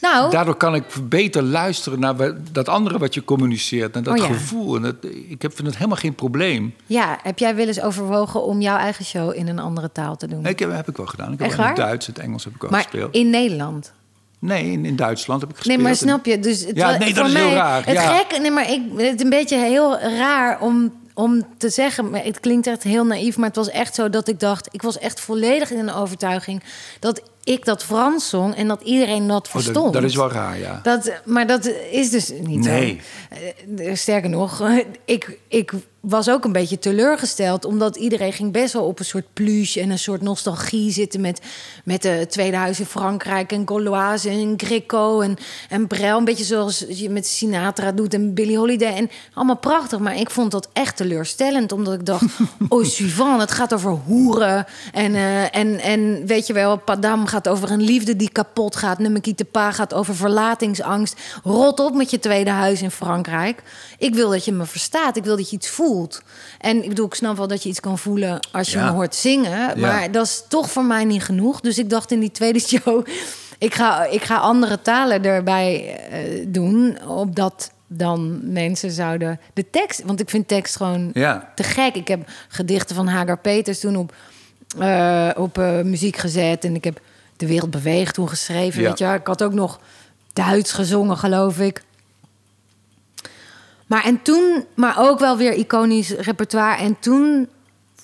[0.00, 2.14] Nou, daardoor kan ik beter luisteren naar
[2.52, 3.96] dat andere wat je communiceert.
[3.96, 4.32] En dat Oh ja.
[4.32, 4.76] gevoel.
[4.76, 4.94] En dat,
[5.28, 6.74] ik heb, vind het helemaal geen probleem.
[6.86, 10.26] ja, heb jij wel eens overwogen om jouw eigen show in een andere taal te
[10.26, 10.40] doen?
[10.40, 11.32] Nee, ik heb, heb ik wel gedaan.
[11.32, 11.76] Ik heb in het?
[11.76, 13.14] Duits, het Engels heb ik wel maar gespeeld.
[13.14, 13.92] in Nederland?
[14.38, 15.76] Nee, in, in Duitsland heb ik gespeeld.
[15.78, 16.38] Nee, maar snap je?
[16.38, 18.16] Dus het Ja, nee, dat voor is mij, heel raar, Het ja.
[18.16, 22.10] gekke, nee, maar ik, het is een beetje heel raar om, om te zeggen.
[22.10, 24.68] Maar het klinkt echt heel naïef, maar het was echt zo dat ik dacht...
[24.70, 26.62] Ik was echt volledig in de overtuiging
[27.00, 28.54] dat ik dat Frans zong...
[28.54, 29.92] en dat iedereen dat Oh, verstond.
[29.92, 30.80] dat, dat is wel raar, ja.
[30.82, 33.00] Dat, maar dat is dus niet Nee.
[33.30, 33.36] zo.
[33.82, 34.62] Eh, Sterker nog,
[35.04, 37.64] ik, ik was ook een beetje teleurgesteld...
[37.64, 39.80] omdat iedereen ging best wel op een soort pluche...
[39.80, 41.40] en een soort nostalgie zitten met,
[41.84, 43.52] met de Tweede Huis in Frankrijk...
[43.52, 45.36] en Gauloise en Greco en,
[45.68, 46.18] en Brel.
[46.18, 48.94] Een beetje zoals je met Sinatra doet en Billie Holiday.
[48.94, 51.72] En allemaal prachtig, maar ik vond dat echt teleurstellend...
[51.72, 52.24] omdat ik dacht,
[52.68, 54.66] oh, suivant, het gaat over hoeren...
[54.92, 58.98] en, eh, en, en weet je wel, Padam gaat over een liefde die kapot gaat...
[58.98, 61.20] Nummer Pa gaat over verlatingsangst.
[61.42, 63.62] Rot op met je tweede huis in Frankrijk.
[63.98, 65.16] Ik wil dat je me verstaat.
[65.16, 65.89] Ik wil dat je iets voelt.
[66.58, 68.84] En ik bedoel, ik snap wel dat je iets kan voelen als je Ja.
[68.84, 69.80] me hoort zingen.
[69.80, 71.60] Maar dat is toch voor mij niet genoeg.
[71.60, 73.06] Dus ik dacht in die tweede show...
[73.58, 76.98] ik ga, ik ga andere talen erbij eh, doen...
[77.08, 80.02] opdat dan mensen zouden de tekst...
[80.04, 81.52] want ik vind tekst gewoon Ja.
[81.54, 81.94] te gek.
[81.94, 84.14] Ik heb gedichten van Hagar Peters toen op,
[84.78, 86.64] eh, op eh, muziek gezet.
[86.64, 87.00] En ik heb
[87.36, 88.82] De Wereld Beweegt toen geschreven.
[88.82, 88.88] Ja.
[88.88, 89.06] Weet je.
[89.06, 89.80] Ik had ook nog
[90.32, 91.82] Duits gezongen, geloof ik.
[93.90, 96.76] Maar en toen, maar ook wel weer iconisch repertoire.
[96.76, 97.48] En toen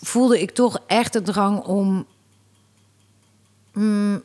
[0.03, 2.07] voelde ik toch echt de drang om,
[3.73, 4.23] mm,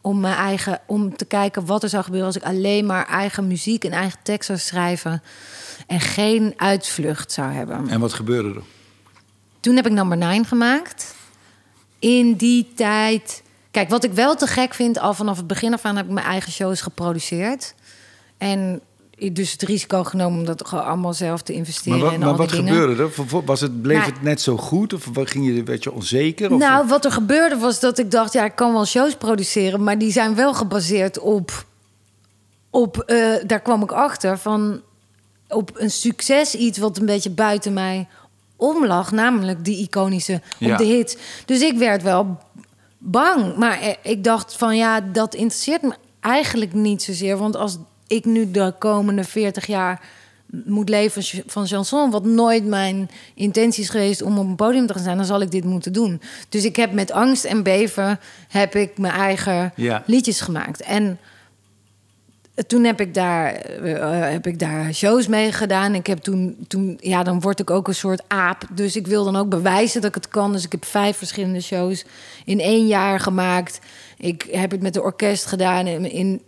[0.00, 3.46] om mijn eigen, om te kijken wat er zou gebeuren als ik alleen maar eigen
[3.46, 5.22] muziek en eigen tekst zou schrijven
[5.86, 7.88] en geen uitvlucht zou hebben.
[7.88, 8.62] En wat gebeurde er?
[9.60, 11.14] Toen heb ik Number 9 gemaakt.
[11.98, 13.42] In die tijd.
[13.70, 16.12] Kijk, wat ik wel te gek vind, al vanaf het begin af aan heb ik
[16.12, 17.74] mijn eigen shows geproduceerd.
[18.38, 18.80] En
[19.32, 21.98] dus het risico genomen om dat gewoon allemaal zelf te investeren.
[21.98, 22.72] Maar wat, en maar wat dingen.
[22.74, 23.42] gebeurde er?
[23.44, 24.92] Was het, bleef Nou, het net zo goed?
[24.92, 26.52] Of wat ging je, werd je onzeker?
[26.52, 29.82] Of, Nou, wat er gebeurde was dat ik dacht, ja, ik kan wel shows produceren,
[29.84, 31.64] maar die zijn wel gebaseerd op,
[32.70, 34.80] op eh, daar kwam ik achter van,
[35.48, 38.08] op een succes, iets wat een beetje buiten mij
[38.56, 40.76] omlag, namelijk die iconische op Ja.
[40.76, 41.16] de hits.
[41.44, 42.38] Dus ik werd wel
[42.98, 47.78] bang, maar eh, ik dacht van, ja, dat interesseert me eigenlijk niet zozeer, want als
[48.10, 50.00] ik nu de komende 40 jaar
[50.64, 54.92] moet leven van- chanson, wat nooit mijn intentie is geweest om op een podium te
[54.92, 56.20] gaan staan, dan zal ik dit moeten doen.
[56.48, 60.02] Dus ik heb met angst en beven heb ik mijn eigen Ja.
[60.06, 60.80] liedjes gemaakt.
[60.80, 61.18] En
[62.66, 65.94] toen heb ik daar, eh, heb ik daar shows mee gedaan.
[65.94, 68.62] Ik heb toen, toen, ja, dan word ik ook een soort aap.
[68.74, 70.52] Dus ik wil dan ook bewijzen dat ik het kan.
[70.52, 72.04] Dus ik heb vijf verschillende shows
[72.44, 73.78] in één jaar gemaakt.
[74.18, 75.86] Ik heb het met de orkest gedaan.
[75.86, 76.42] In, in,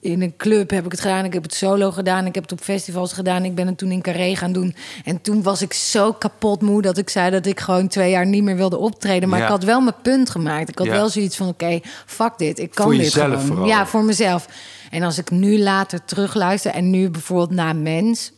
[0.00, 1.24] in een club heb ik het gedaan.
[1.24, 2.26] Ik heb het solo gedaan.
[2.26, 3.44] Ik heb het op festivals gedaan.
[3.44, 4.74] Ik ben het toen in Carré gaan doen.
[5.04, 8.26] En toen was ik zo kapot moe dat ik zei dat ik gewoon twee jaar
[8.26, 9.28] niet meer wilde optreden.
[9.28, 9.44] Maar Ja.
[9.44, 10.68] ik had wel mijn punt gemaakt.
[10.68, 10.92] Ik had Ja.
[10.92, 12.58] wel zoiets van: oké, fuck dit.
[12.58, 13.40] Ik kan Voor dit gewoon.
[13.40, 13.66] vooral.
[13.66, 14.48] Ja, voor mezelf.
[14.90, 18.32] En als ik nu later terugluister en nu bijvoorbeeld naar mens,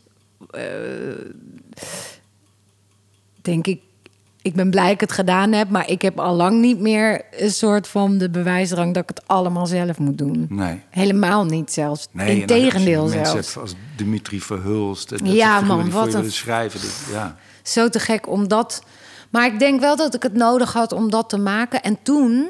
[0.49, 0.61] eh,
[3.41, 3.79] denk ik,
[4.41, 7.21] ik ben blij dat ik het gedaan heb, maar ik heb al lang niet meer
[7.31, 10.45] een soort van de bewijsdrang dat ik het allemaal zelf moet doen.
[10.49, 10.79] Nee.
[10.89, 12.07] Helemaal niet zelfs.
[12.11, 13.47] Nee, Integendeel mensen zelfs.
[13.53, 15.11] hebt als Dimitri Verhulst.
[15.11, 16.81] En dat Ja, man, die wat een- schrijven.
[16.81, 17.35] dit- ja.
[17.63, 18.83] Zo te gek om dat.
[19.29, 21.81] Maar ik denk wel dat ik het nodig had om dat te maken.
[21.81, 22.49] En toen,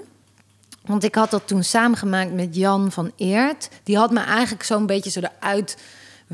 [0.85, 3.69] want ik had dat toen samengemaakt met Jan van Eert.
[3.83, 5.77] Die had me eigenlijk zo'n beetje zo eruit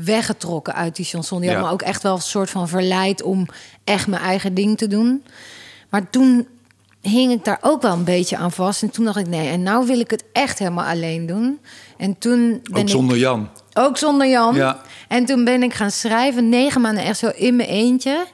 [0.04, 1.40] weggetrokken uit die chanson.
[1.40, 1.56] Die Ja.
[1.56, 3.46] had me ook echt wel een soort van verleid om
[3.84, 5.24] echt mijn eigen ding te doen.
[5.88, 6.46] Maar toen
[7.00, 8.82] hing ik daar ook wel een beetje aan vast.
[8.82, 11.58] En toen dacht ik, nee, en nou wil ik het echt helemaal alleen doen.
[11.96, 12.88] En toen ben Ook ik...
[12.88, 13.48] zonder Jan.
[13.74, 14.54] Ook zonder Jan.
[14.54, 14.80] Ja.
[15.08, 18.26] En toen ben ik gaan schrijven, negen maanden echt zo in mijn eentje.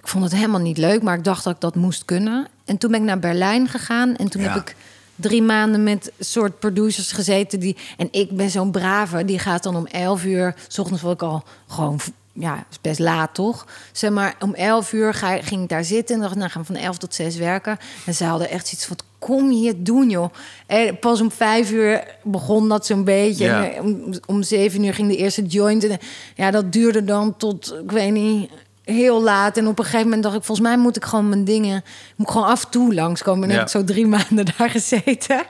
[0.00, 2.46] Ik vond het helemaal niet leuk, maar ik dacht dat ik dat moest kunnen.
[2.64, 4.16] En toen ben ik naar Berlijn gegaan.
[4.16, 4.52] En toen Ja.
[4.52, 4.76] heb ik
[5.20, 7.60] drie maanden met soort producers gezeten.
[7.60, 10.54] Die, en ik ben zo'n brave, die gaat dan om elf uur...
[10.68, 12.00] S ochtends ik al gewoon...
[12.32, 13.66] Ja, is best laat toch?
[13.92, 16.14] Zeg maar, om elf uur ga, ging ik daar zitten.
[16.14, 17.78] En dacht, nou gaan we van elf tot zes werken.
[18.06, 20.32] En ze hadden echt iets van, wat kom je hier doen, joh?
[20.66, 23.44] En pas om vijf uur begon dat zo'n beetje.
[23.44, 23.70] Ja.
[23.70, 25.84] En om, om zeven uur ging de eerste joint.
[25.84, 25.98] En
[26.34, 28.50] ja, dat duurde dan tot, ik weet niet,
[28.90, 29.56] heel laat.
[29.56, 31.84] En op een gegeven moment dacht ik, volgens mij moet ik gewoon mijn dingen...
[32.16, 33.42] moet ik gewoon af en toe langskomen.
[33.42, 33.54] En Ja.
[33.54, 35.42] heb ik zo drie maanden daar gezeten.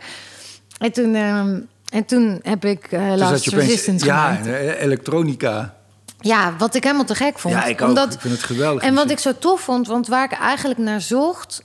[0.78, 1.58] En toen, ehm,
[1.90, 4.40] En toen heb ik uh, Last Resistance Ja,
[4.78, 5.74] elektronica.
[6.20, 7.54] Ja, wat ik helemaal te gek vond.
[7.54, 7.80] Ja, ik.
[7.80, 8.82] Omdat, Ik vind het geweldig.
[8.82, 11.62] En wat ik zo tof vond, want waar ik eigenlijk naar zocht...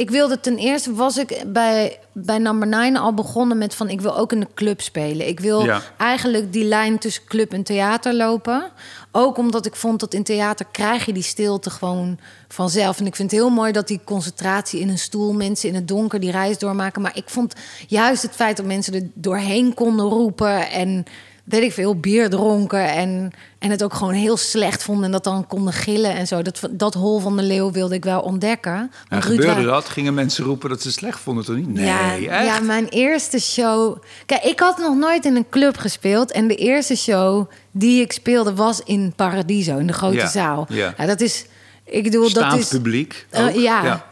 [0.00, 3.88] Ik wilde ten eerste, was ik bij, bij Number 9 al begonnen met van...
[3.88, 5.28] ik wil ook in de club spelen.
[5.28, 5.80] Ik wil Ja.
[5.98, 8.70] eigenlijk die lijn tussen club en theater lopen.
[9.12, 12.98] Ook omdat ik vond dat in theater krijg je die stilte gewoon vanzelf.
[13.00, 15.32] En ik vind het heel mooi dat die concentratie in een stoel...
[15.32, 17.02] mensen in het donker die reis doormaken.
[17.02, 17.54] Maar ik vond
[17.86, 20.70] juist het feit dat mensen er doorheen konden roepen...
[20.70, 21.04] en
[21.50, 25.04] weet ik veel, bier dronken en, en het ook gewoon heel slecht vonden...
[25.04, 26.42] en dat dan konden gillen en zo.
[26.42, 28.90] Dat, dat hol van de leeuw wilde ik wel ontdekken.
[29.08, 29.88] En Ruud gebeurde dat?
[29.88, 31.68] Gingen mensen roepen dat ze slecht vonden, toch niet?
[31.68, 32.46] Nee, ja, echt?
[32.46, 34.02] ja, mijn eerste show.
[34.26, 36.30] Kijk, ik had nog nooit in een club gespeeld.
[36.32, 40.66] En de eerste show die ik speelde was in Paradiso, in de grote Ja, zaal.
[40.68, 40.94] ja.
[41.06, 41.44] dat is.
[41.84, 42.68] Ik bedoel, dat is.
[42.68, 43.26] publiek.
[43.30, 43.54] Eh, ook?
[43.54, 44.08] ja.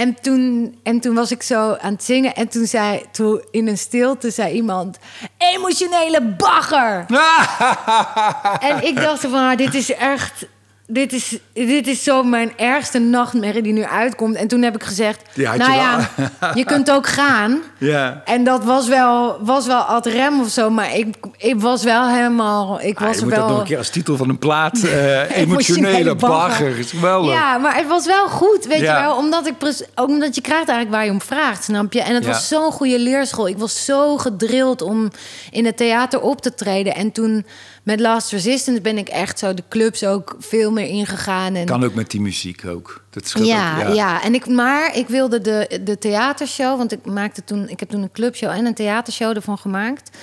[0.00, 2.34] En toen, en toen was ik zo aan het zingen.
[2.34, 4.98] En toen zei, toen in een stilte zei iemand:
[5.38, 7.06] emotionele bagger.
[8.68, 10.46] En ik dacht van, ah, dit is echt...
[10.92, 14.36] Dit is, dit is zo mijn ergste nachtmerrie die nu uitkomt.
[14.36, 16.08] En toen heb ik gezegd, had je nou ja,
[16.54, 17.58] je kunt ook gaan.
[17.78, 18.22] ja.
[18.24, 20.70] En dat was wel, was wel ad rem of zo.
[20.70, 22.80] Maar ik, ik was wel helemaal...
[22.80, 23.40] Ik Ah, was je moet wel...
[23.40, 24.82] dat nog een keer als titel van een plaat.
[24.84, 26.78] eh, emotionele bagger.
[26.78, 26.92] Is.
[27.22, 28.96] Ja, maar het was wel goed, weet Ja.
[28.96, 29.16] je wel.
[29.16, 29.54] Omdat, ik
[29.96, 32.02] omdat je krijgt eigenlijk waar je om vraagt, snap je?
[32.02, 32.30] En het Ja.
[32.30, 33.48] was zo'n goede leerschool.
[33.48, 35.10] Ik was zo gedrild om
[35.50, 36.94] in het theater op te treden.
[36.94, 37.46] En toen
[37.82, 41.54] met Last Resistance ben ik echt zo de clubs ook veel meer ingegaan.
[41.54, 43.04] En Kan ook met die muziek ook.
[43.10, 47.44] Dat ja, ook, ja, En ik, maar ik wilde de, de theatershow, want ik maakte
[47.44, 50.16] toen, ik heb toen een clubshow en een theatershow ervan gemaakt.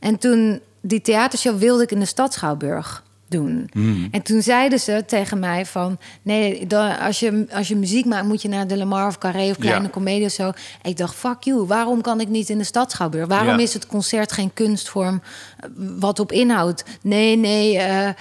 [0.00, 3.68] En toen die theatershow wilde ik in de stad Schouwburg doen.
[3.72, 4.08] Hmm.
[4.10, 5.98] En toen zeiden ze tegen mij van...
[6.22, 6.66] nee,
[7.00, 9.84] als, je, als je muziek maakt moet je naar De Lamar of Carré of Kleine
[9.84, 9.90] Ja.
[9.90, 10.52] Comedie of zo.
[10.82, 13.26] Ik dacht, fuck you, waarom kan ik niet in de stad Schouwburg?
[13.26, 13.62] Waarom Ja.
[13.62, 15.22] is het concert geen kunstvorm
[15.56, 15.68] eh,
[15.98, 16.84] wat op inhoud?
[17.02, 18.14] Nee, nee, eh, eh,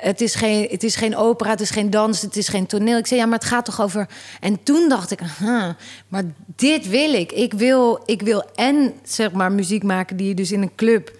[0.00, 2.98] het, is geen, het is geen opera, het is geen dans, het is geen toneel.
[2.98, 4.08] Ik zei, ja, maar het gaat toch over...
[4.40, 5.76] En toen dacht ik, aha,
[6.08, 6.22] maar
[6.56, 7.32] dit wil ik.
[7.32, 11.12] Ik wil, ik wil en, zeg maar, muziek maken die je dus in een club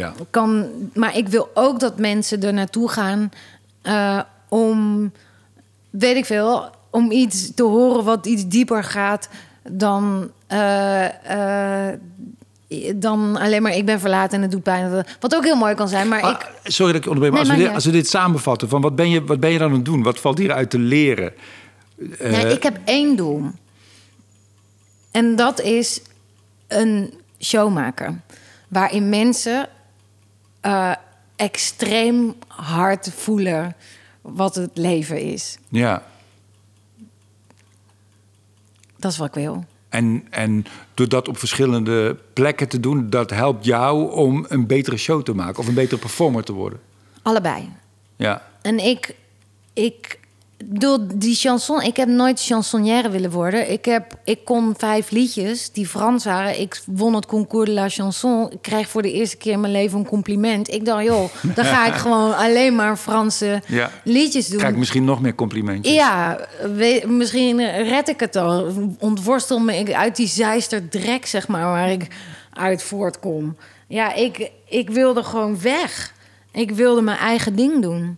[0.00, 0.12] Ja.
[0.30, 0.66] kan.
[0.94, 3.30] Maar ik wil ook dat mensen er naartoe gaan
[3.82, 5.12] eh, om,
[5.90, 9.28] weet ik veel, om iets te horen wat iets dieper gaat
[9.62, 10.30] dan.
[10.46, 11.98] eh, eh,
[12.94, 15.04] dan alleen maar ik ben verlaten en het doet pijn.
[15.20, 16.70] Wat ook heel mooi kan zijn, maar Ah, ik...
[16.72, 18.96] sorry dat ik onderbreek, maar Nee, als, we dit, als we dit samenvatten, van wat,
[18.96, 20.02] ben je, wat ben je dan aan het doen?
[20.02, 21.32] Wat valt hieruit te leren?
[22.50, 23.42] Ik heb één doel.
[25.10, 26.02] En dat is
[26.68, 28.22] een show maken.
[28.68, 29.68] Waarin mensen
[30.64, 30.92] eh,
[31.36, 33.76] extreem hard voelen
[34.20, 35.58] wat het leven is.
[35.68, 36.02] Ja.
[38.96, 39.64] Dat is wat ik wil.
[39.88, 44.96] En, en door dat op verschillende plekken te doen, dat helpt jou om een betere
[44.96, 46.80] show te maken of een betere performer te worden.
[47.22, 47.72] Allebei.
[48.16, 48.42] Ja.
[48.62, 49.14] En ik,
[49.72, 50.18] ik
[50.68, 53.70] bedoel, die chanson, ik heb nooit chansonnière willen worden.
[53.70, 56.60] Ik, heb, ik kon vijf liedjes die Frans waren.
[56.60, 58.50] Ik won het concours de la chanson.
[58.50, 60.70] Ik kreeg voor de eerste keer in mijn leven een compliment.
[60.70, 63.90] Ik dacht, joh, dan ga ik gewoon alleen maar Franse Ja.
[64.04, 64.58] liedjes doen.
[64.58, 65.94] Krijg ik misschien nog meer complimentjes.
[65.94, 66.38] Ja,
[66.74, 68.72] we- misschien red ik het al.
[68.98, 72.06] Ontworstel me ik uit die zijster drek, zeg maar, waar ik
[72.52, 73.56] uit voortkom.
[73.88, 76.12] Ja, ik, ik wilde gewoon weg.
[76.52, 78.16] Ik wilde mijn eigen ding doen.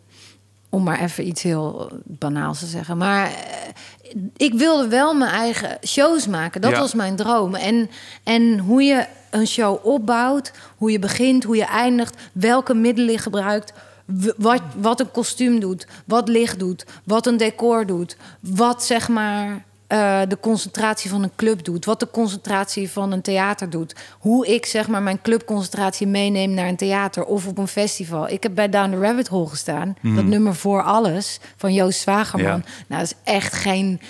[0.70, 2.96] Om maar even iets heel banaals te zeggen.
[2.96, 3.32] Maar eh,
[4.36, 6.60] ik wilde wel mijn eigen shows maken.
[6.60, 6.78] Dat Ja.
[6.78, 7.54] was mijn droom.
[7.54, 7.90] En,
[8.22, 13.18] en hoe je een show opbouwt, hoe je begint, hoe je eindigt, welke middelen je
[13.18, 13.72] gebruikt.
[14.36, 19.64] Wat, wat een kostuum doet, wat licht doet, wat een decor doet, wat zeg maar
[19.86, 24.46] eh, de concentratie van een club doet, wat de concentratie van een theater doet, hoe
[24.46, 28.28] ik zeg maar mijn clubconcentratie meeneem naar een theater of op een festival.
[28.28, 32.46] Ik heb bij Down the Rabbit Hole gestaan, dat nummer voor alles van Joost Zwagerman.
[32.64, 32.70] Ja.
[32.86, 34.00] Nou, dat is echt geen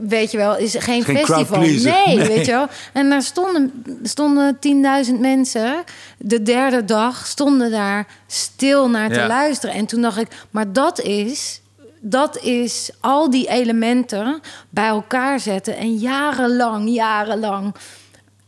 [0.00, 1.60] weet je wel, is geen, Geen festival.
[1.60, 2.26] Nee, Nee.
[2.26, 2.66] weet je wel.
[2.92, 5.84] En daar stonden, stonden 10.000 mensen.
[6.18, 9.26] De derde dag stonden daar stil naar te Ja.
[9.26, 9.74] luisteren.
[9.74, 11.60] En toen dacht ik, maar dat is,
[12.00, 17.74] dat is al die elementen bij elkaar zetten en jarenlang, jarenlang,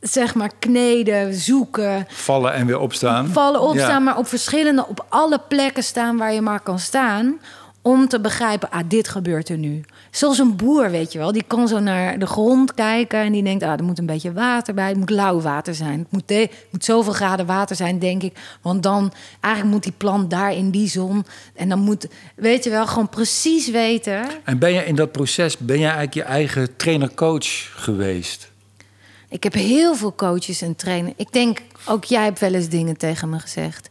[0.00, 2.06] zeg maar, kneden, zoeken.
[2.08, 3.28] Vallen en weer opstaan.
[3.28, 3.98] Vallen opstaan, Ja.
[3.98, 7.40] maar op verschillende, op alle plekken staan waar je maar kan staan.
[7.82, 9.84] Om te begrijpen, ah, dit gebeurt er nu.
[10.10, 11.32] Zoals een boer, weet je wel.
[11.32, 14.32] Die kan zo naar de grond kijken en die denkt, ah, er moet een beetje
[14.32, 14.88] water bij.
[14.88, 15.98] Het moet lauw water zijn.
[15.98, 18.36] Het moet, de, het moet zoveel graden water zijn, denk ik.
[18.60, 21.24] Want dan, eigenlijk moet die plant daar in die zon.
[21.54, 24.24] En dan moet, weet je wel, gewoon precies weten.
[24.44, 28.50] En ben je in dat proces, ben jij eigenlijk je eigen trainer-coach geweest?
[29.32, 31.14] Ik heb heel veel coaches en trainers.
[31.16, 33.88] Ik denk, ook jij hebt wel eens dingen tegen me gezegd.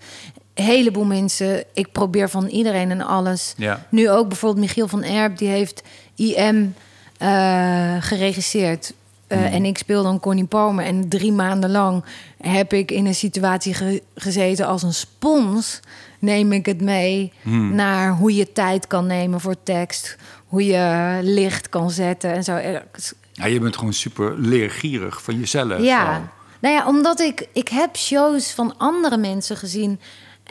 [0.53, 1.63] Heleboel mensen.
[1.73, 3.53] Ik probeer van iedereen en alles.
[3.57, 3.85] Ja.
[3.89, 5.81] Nu ook bijvoorbeeld Michiel van Erp, die heeft
[6.15, 6.73] IM
[7.17, 8.93] eh, geregisseerd.
[9.27, 9.45] Uh, Hmm.
[9.47, 10.85] En ik speel dan Connie Palmer.
[10.85, 12.03] En drie maanden lang
[12.41, 15.79] heb ik in een situatie ge- gezeten als een spons.
[16.19, 17.75] Neem ik het mee Hmm.
[17.75, 20.15] naar hoe je tijd kan nemen voor tekst.
[20.47, 22.55] Hoe je licht kan zetten en zo.
[22.55, 22.85] Er-
[23.31, 25.81] Ja, je bent gewoon super leergierig van jezelf.
[25.81, 26.31] ja.
[26.59, 29.99] Nou ja, omdat ik, ik heb shows van andere mensen gezien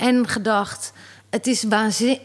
[0.00, 0.92] en gedacht,
[1.30, 1.64] het is.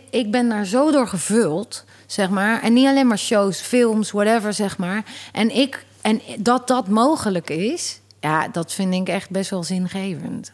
[0.09, 2.61] Ik ben daar zo door gevuld, zeg maar.
[2.61, 5.03] En niet alleen maar shows, films, whatever, zeg maar.
[5.31, 10.51] En, ik, en dat dat mogelijk is, ja, dat vind ik echt best wel zingevend.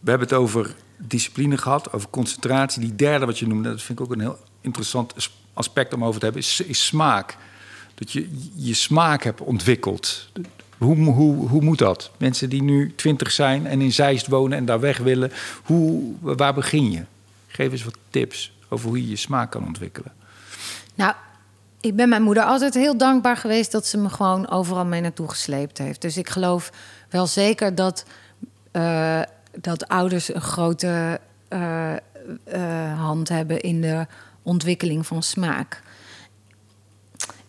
[0.00, 2.80] We hebben het over discipline gehad, over concentratie.
[2.80, 6.04] Die derde wat je noemde, dat vind ik ook een heel interessant as- aspect om
[6.04, 7.36] over te hebben, is, is smaak.
[7.94, 10.28] Dat je je smaak hebt ontwikkeld.
[10.78, 12.10] Hoe, hoe, hoe moet dat?
[12.16, 16.54] Mensen die nu twintig zijn en in Zeist wonen en daar weg willen, hoe, waar
[16.54, 17.02] begin je?
[17.46, 20.12] Geef eens wat tips over hoe je je smaak kan ontwikkelen.
[20.94, 21.14] Nou,
[21.80, 25.28] ik ben mijn moeder altijd heel dankbaar geweest dat ze me gewoon overal mee naartoe
[25.28, 26.02] gesleept heeft.
[26.02, 26.72] Dus ik geloof
[27.10, 28.04] wel zeker dat,
[28.70, 29.20] eh,
[29.60, 31.92] dat ouders een grote eh,
[32.44, 34.06] eh, hand hebben in de
[34.42, 35.82] ontwikkeling van smaak.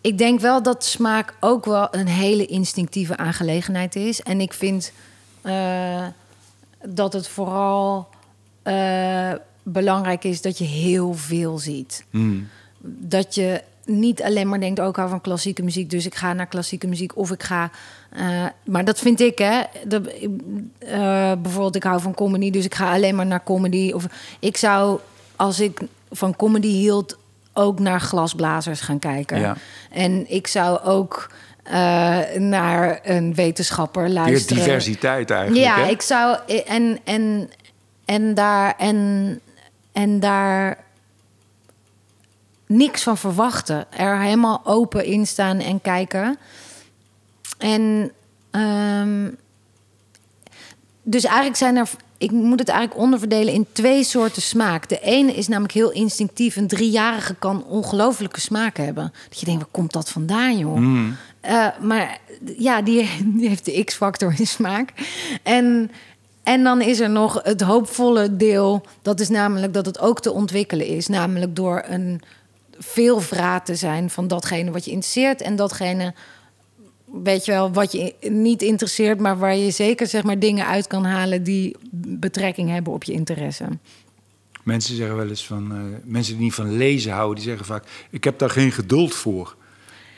[0.08, 4.22] Ik denk wel dat smaak ook wel een hele instinctieve aangelegenheid is.
[4.22, 4.92] En ik vind
[5.42, 6.06] eh,
[6.86, 8.08] dat het vooral
[8.62, 12.04] eh, belangrijk is dat je heel veel ziet
[12.80, 16.46] dat je niet alleen maar denkt, ook hou van klassieke muziek, dus ik ga naar
[16.46, 17.70] klassieke muziek of ik ga.
[18.10, 19.62] eh, maar dat vind ik, hè?
[19.86, 20.06] Dat,
[20.78, 23.92] eh, bijvoorbeeld, ik hou van comedy, dus ik ga alleen maar naar comedy.
[23.92, 24.06] Of
[24.38, 25.00] ik zou,
[25.36, 27.18] als ik van comedy hield,
[27.58, 29.38] ook naar glasblazers gaan kijken.
[29.40, 29.56] Ja.
[29.90, 31.30] En ik zou ook
[31.62, 34.64] eh, naar een wetenschapper Weer luisteren.
[34.64, 35.64] diversiteit eigenlijk.
[35.66, 35.90] Ja, hè?
[35.90, 37.50] ik zou en en
[38.04, 39.40] en daar en
[39.92, 40.78] en daar
[42.66, 43.86] niks van verwachten.
[43.90, 46.38] Er helemaal open in staan en kijken.
[47.58, 48.12] En
[48.50, 49.28] ehm,
[51.02, 51.88] dus eigenlijk zijn er.
[52.18, 54.88] Ik moet het eigenlijk onderverdelen in twee soorten smaak.
[54.88, 56.56] De ene is namelijk heel instinctief.
[56.56, 59.12] Een driejarige kan ongelofelijke smaak hebben.
[59.28, 60.76] Dat je denkt, waar komt dat vandaan, joh?
[61.40, 62.18] Eh, maar
[62.56, 64.92] ja, die, die heeft de X-factor in smaak.
[65.42, 65.90] En,
[66.42, 68.82] en dan is er nog het hoopvolle deel.
[69.02, 71.06] Dat is namelijk dat het ook te ontwikkelen is.
[71.06, 72.22] Namelijk door een
[72.78, 75.42] veelvraat te zijn van datgene wat je interesseert.
[75.42, 76.14] En datgene,
[77.12, 79.20] weet je wel, wat je niet interesseert...
[79.20, 81.42] maar waar je zeker zeg maar, dingen uit kan halen...
[81.42, 83.64] die betrekking hebben op je interesse.
[84.62, 87.84] Mensen zeggen wel eens van, eh, mensen die niet van lezen houden, die zeggen vaak,
[88.10, 89.56] ik heb daar geen geduld voor.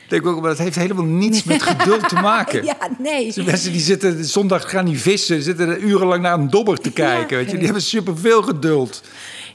[0.05, 2.65] Ik denk ook, maar dat heeft helemaal niets met geduld te maken.
[2.65, 3.33] Ja, nee.
[3.33, 6.91] De mensen die zitten zondag gaan die vissen, zitten er urenlang naar een dobber te
[6.91, 7.37] kijken.
[7.37, 7.57] Weet je?
[7.57, 9.03] Die hebben superveel geduld.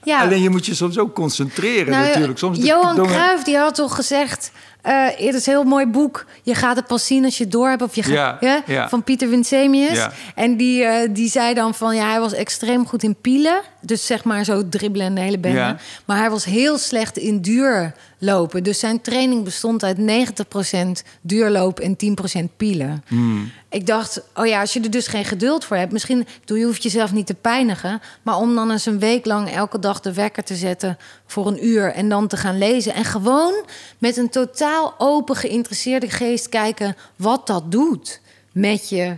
[0.03, 0.21] Ja.
[0.21, 2.39] Alleen je moet je soms ook concentreren Nou, natuurlijk.
[2.39, 4.51] Soms Johan Cruijff die had toch gezegd...
[4.85, 6.25] eh het is een heel mooi boek.
[6.43, 7.81] Je gaat het pas zien als je het door hebt.
[7.81, 8.89] Of je gaat, Ja, ja.
[8.89, 9.97] Van Pieter Winsemius.
[9.97, 10.11] Ja.
[10.35, 11.95] En die, eh, die zei dan van...
[11.95, 13.61] Ja, hij was extreem goed in pielen.
[13.81, 15.75] Dus zeg maar zo dribbelen en de hele bende.
[16.05, 18.63] Maar hij was heel slecht in duurlopen.
[18.63, 23.03] Dus zijn training bestond uit 90% duurloop en 10% pielen.
[23.07, 23.51] Hmm.
[23.69, 25.91] Ik dacht, oh ja, als je er dus geen geduld voor hebt...
[25.91, 28.01] misschien, bedoel, je hoeft jezelf niet te pijnigen...
[28.21, 30.97] maar om dan eens een week lang elke dag de wekker te zetten...
[31.27, 32.93] voor een uur en dan te gaan lezen...
[32.93, 33.53] en gewoon
[33.97, 36.95] met een totaal open, geïnteresseerde geest kijken...
[37.15, 39.17] wat dat doet met je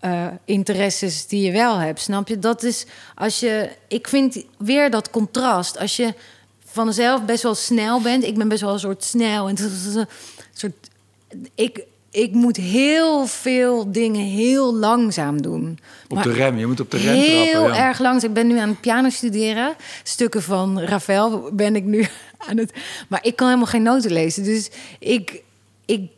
[0.00, 2.00] eh, interesses die je wel hebt.
[2.00, 2.38] Snap je?
[2.38, 3.70] Dat is als je...
[3.88, 5.78] Ik vind weer dat contrast.
[5.78, 6.14] Als je
[6.64, 8.24] vanzelf best wel snel bent...
[8.24, 9.48] ik ben best wel een soort snel...
[9.48, 9.56] en
[10.52, 10.74] soort
[11.54, 15.78] ik, ik moet heel veel dingen heel langzaam doen.
[16.08, 17.72] Op de rem, je moet op de rem Heel trappen.
[17.72, 17.86] ja.
[17.86, 18.28] erg langzaam.
[18.28, 19.74] Ik ben nu aan het piano studeren.
[20.02, 22.06] Stukken van Ravel ben ik nu
[22.48, 22.72] aan het...
[23.08, 24.44] Maar ik kan helemaal geen noten lezen.
[24.44, 25.42] Dus ik,
[25.84, 26.10] ik,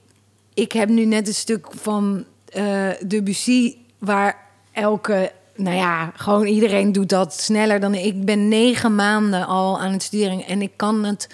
[0.55, 3.77] ik heb nu net een stuk van eh Debussy...
[3.99, 4.37] waar
[4.73, 5.33] elke...
[5.55, 8.05] Nou ja, gewoon iedereen doet dat sneller dan ik.
[8.05, 11.29] Ik ben negen maanden al aan het studeren en ik kan het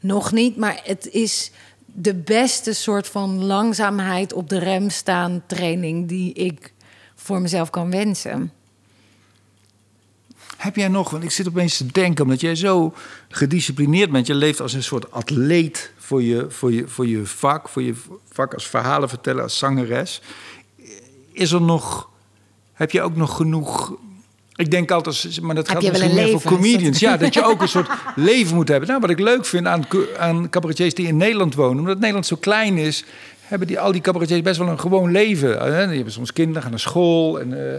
[0.00, 0.56] nog niet.
[0.56, 1.50] Maar het is
[1.98, 6.72] de beste soort van langzaamheid op de rem staan training die ik
[7.14, 8.52] voor mezelf kan wensen.
[10.56, 12.94] Heb jij nog, want ik zit opeens te denken, omdat jij zo
[13.28, 14.26] gedisciplineerd bent.
[14.26, 17.94] Je leeft als een soort atleet voor je, voor je, voor je vak, voor je
[18.30, 20.22] vak als verhalenverteller, als zangeres.
[21.32, 22.10] Is er nog,
[22.72, 23.96] heb je ook nog genoeg...
[24.56, 26.98] Ik denk altijd, maar dat Heb gaat misschien meer voor comedians.
[26.98, 28.88] Ja, dat je ook een soort leven moet hebben.
[28.88, 29.84] Nou, wat ik leuk vind aan,
[30.18, 31.78] aan cabaretiers die in Nederland wonen...
[31.78, 33.04] omdat Nederland zo klein is,
[33.40, 35.58] hebben die, al die cabaretiers best wel een gewoon leven.
[35.74, 35.86] Hè?
[35.86, 37.74] Die hebben soms kinderen, gaan naar school en eh,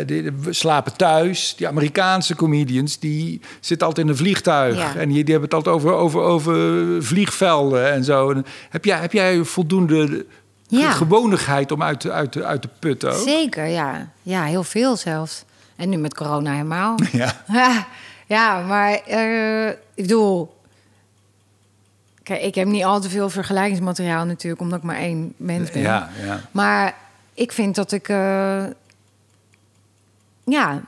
[0.00, 1.54] eh, die, die slapen thuis.
[1.56, 4.76] Die Amerikaanse comedians, die zitten altijd in een vliegtuig.
[4.76, 4.94] Ja.
[4.96, 8.30] En die, die hebben het altijd over, over, over vliegvelden en zo.
[8.30, 10.26] En heb, jij, heb jij voldoende
[10.68, 10.90] Ja.
[10.90, 13.28] gewonigheid om uit, te- uit, uit te putten ook?
[13.28, 14.10] Zeker, ja.
[14.22, 15.44] Ja, heel veel zelfs.
[15.76, 16.94] En nu met corona helemaal.
[17.12, 17.32] Ja.
[17.52, 17.86] Ja,
[18.26, 20.54] ja maar eh, ik bedoel...
[22.22, 24.62] Kijk, ik heb niet al te veel vergelijkingsmateriaal natuurlijk...
[24.62, 25.82] omdat ik maar één mens ben.
[25.82, 26.40] Ja, ja.
[26.50, 26.94] Maar
[27.34, 28.08] ik vind dat ik...
[28.08, 28.64] eh,
[30.44, 30.80] ja...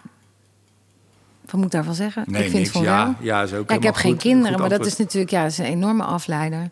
[1.44, 2.24] Wat moet ik daarvan zeggen?
[2.26, 2.70] Nee, ik vind niks.
[2.70, 3.14] van Ja, wel.
[3.20, 5.58] ja, is ook Ja, ik heb geen kinderen, maar dat is natuurlijk ja, dat is
[5.58, 6.70] een enorme afleider.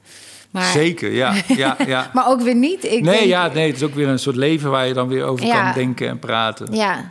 [0.50, 1.34] Maar, Zeker, ja.
[1.46, 2.10] ja, ja.
[2.12, 2.84] maar ook weer niet.
[2.84, 5.08] Ik nee, denk- ja, nee, het is ook weer een soort leven waar je dan
[5.08, 5.62] weer over Ja.
[5.64, 6.74] kan denken en praten.
[6.74, 7.10] Ja,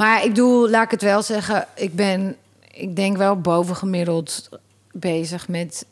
[0.00, 1.66] maar ik bedoel, laat ik het wel zeggen.
[1.74, 2.36] Ik ben,
[2.70, 4.48] ik denk wel bovengemiddeld
[4.92, 5.86] bezig met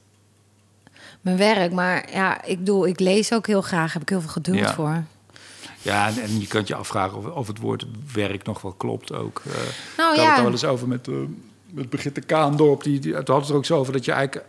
[1.20, 1.72] mijn werk.
[1.72, 3.92] Maar ja, ik bedoel, ik lees ook heel graag.
[3.92, 4.74] Heb ik heel veel geduld Ja.
[4.74, 5.02] voor.
[5.82, 9.12] Ja, en, en je kunt je afvragen of, of het woord werk nog wel klopt
[9.12, 9.42] ook.
[9.46, 9.52] Eh
[9.96, 10.36] Nou ik had het ja.
[10.36, 11.08] er wel eens over met,
[11.70, 12.82] met Brigitte Kaandorp.
[12.82, 14.46] Die, die, toen hadden ze er ook zo over dat je eigenlijk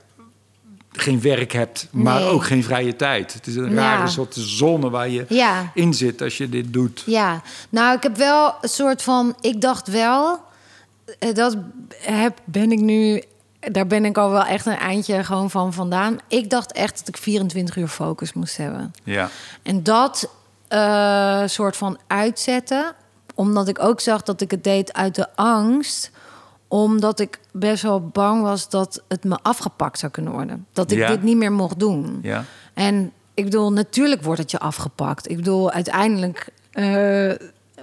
[0.92, 2.30] geen werk hebt, maar Nee.
[2.30, 3.34] ook geen vrije tijd.
[3.34, 3.76] Het is een Ja.
[3.76, 5.72] rare soort zone waar je Ja.
[5.74, 7.04] in zit als je dit doet.
[7.06, 9.36] Ja, nou, ik heb wel een soort van.
[9.42, 10.40] Ik dacht wel.
[11.20, 11.58] eh, Dat
[12.02, 13.24] heb, ben ik nu.
[13.60, 16.18] Daar ben ik al wel echt een eindje gewoon van vandaan.
[16.28, 18.92] Ik dacht echt dat ik 24 uur focus moest hebben.
[19.04, 19.30] Ja,
[19.64, 20.30] En dat
[20.68, 22.94] eh, soort van uitzetten,
[23.36, 26.12] omdat ik ook zag dat ik het deed uit de angst,
[26.72, 30.66] omdat ik best wel bang was dat het me afgepakt zou kunnen worden.
[30.74, 31.08] Dat ik Ja.
[31.08, 32.20] dit niet meer mocht doen.
[32.22, 32.46] ja.
[32.74, 35.30] En ik bedoel, natuurlijk wordt het je afgepakt.
[35.30, 37.32] Ik bedoel, uiteindelijk eh,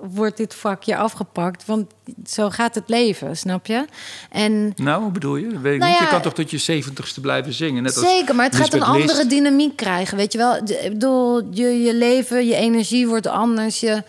[0.03, 1.91] wordt dit vakje afgepakt, want
[2.27, 3.85] zo gaat het leven, snap je?
[4.31, 5.61] En Nou, hoe bedoel je?
[5.61, 7.83] Weet Nou ja, je kan toch tot je zeventigste blijven zingen?
[7.83, 8.91] Net als Zeker, maar het gaat een List.
[9.11, 10.17] andere dynamiek krijgen.
[10.17, 13.81] Weet je wel, ik bedoel, je, je leven, je energie wordt anders.
[13.81, 14.03] Je,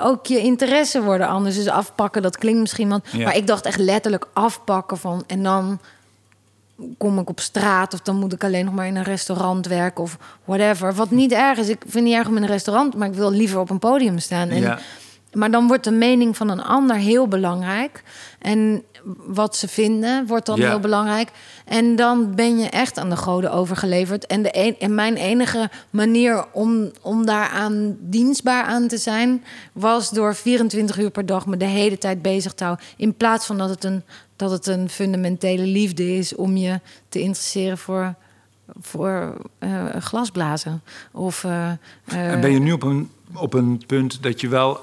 [0.00, 1.56] ook je interesse worden anders.
[1.56, 3.06] Dus afpakken, dat klinkt misschien wat.
[3.12, 3.24] Ja.
[3.24, 5.24] Maar ik dacht echt letterlijk afpakken van.
[5.26, 5.80] En dan
[6.98, 10.02] kom ik op straat of dan moet ik alleen nog maar in een restaurant werken
[10.02, 10.94] of whatever.
[10.94, 11.68] Wat niet erg is.
[11.68, 13.78] Ik vind het niet erg om in een restaurant, maar ik wil liever op een
[13.78, 14.48] podium staan.
[14.48, 14.78] En, Ja.
[15.32, 18.02] Maar dan wordt de mening van een ander heel belangrijk.
[18.38, 18.82] En
[19.26, 20.68] wat ze vinden wordt dan Ja.
[20.68, 21.30] heel belangrijk.
[21.64, 24.26] En dan ben je echt aan de goden overgeleverd.
[24.26, 29.44] En, de een, en mijn enige manier om, om daaraan dienstbaar aan te zijn...
[29.72, 32.84] was door 24 uur per dag me de hele tijd bezig te houden.
[32.96, 34.02] In plaats van dat het een,
[34.36, 36.34] dat het een fundamentele liefde is...
[36.34, 38.14] om je te interesseren voor,
[38.80, 40.82] voor eh, glasblazen.
[41.12, 44.80] Of, eh, eh, En ben je nu op een, op een punt dat je wel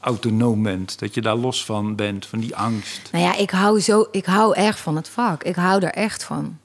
[0.00, 0.98] autonoom bent?
[0.98, 3.08] Dat je daar los van bent, van die angst?
[3.12, 5.42] Nou ja, ik hou, zo, ik hou erg van het vak.
[5.42, 6.58] Ik hou er echt van.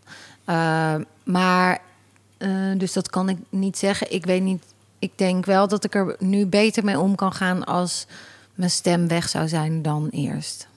[0.45, 1.81] Eh, maar,
[2.37, 4.13] eh, dus dat kan ik niet zeggen.
[4.13, 4.63] Ik weet niet.
[4.99, 8.07] Ik denk wel dat ik er nu beter mee om kan gaan als
[8.53, 10.67] mijn stem weg zou zijn dan eerst.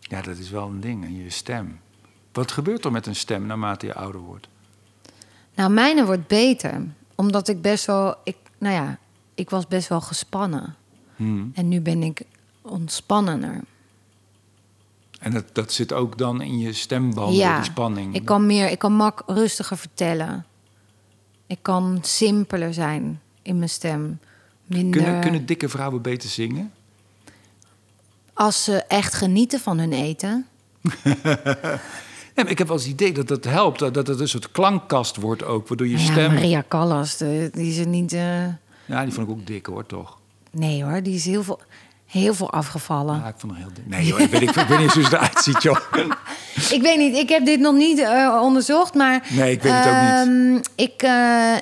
[0.00, 1.80] Ja, dat is wel een ding, en je stem.
[2.32, 4.48] Wat gebeurt er met een stem naarmate je ouder wordt?
[5.54, 6.82] Nou, mijne wordt beter.
[7.14, 8.14] Omdat ik best wel.
[8.24, 8.98] Ik, nou ja,
[9.34, 10.76] ik was best wel gespannen.
[11.22, 11.50] Hmm.
[11.54, 12.22] En nu ben ik
[12.62, 13.60] ontspannener.
[15.20, 18.14] En dat, dat zit ook dan in je stembanden, die spanning.
[18.14, 20.44] Ik kan meer, ik kan mak rustiger vertellen.
[21.46, 24.18] Ik kan simpeler zijn in mijn stem.
[24.66, 25.00] Minder.
[25.00, 26.72] kunnen, kunnen dikke vrouwen beter zingen?
[28.32, 30.46] Als ze echt genieten van hun eten.
[32.34, 33.78] Ja, ik heb wel eens het idee dat dat helpt.
[33.78, 36.32] Dat het een soort klankkast wordt ook, waardoor je ja, stem...
[36.34, 38.12] Maria Callas, die is er niet.
[38.12, 38.46] eh,
[38.84, 40.18] Ja, die vond ik ook dik hoor, toch?
[40.52, 41.60] Nee hoor, die is heel veel,
[42.06, 43.16] heel veel afgevallen.
[43.16, 43.66] Ja, ik vond heel.
[43.84, 45.76] Nee joh, ik weet, ik, ik weet niet hoe ze eruit ziet, joh.
[46.70, 49.26] Ik weet niet, ik heb dit nog niet eh, onderzocht, maar.
[49.30, 49.92] Nee, ik weet het ook
[50.26, 50.64] niet.
[50.74, 51.54] ehm, Ik, eh,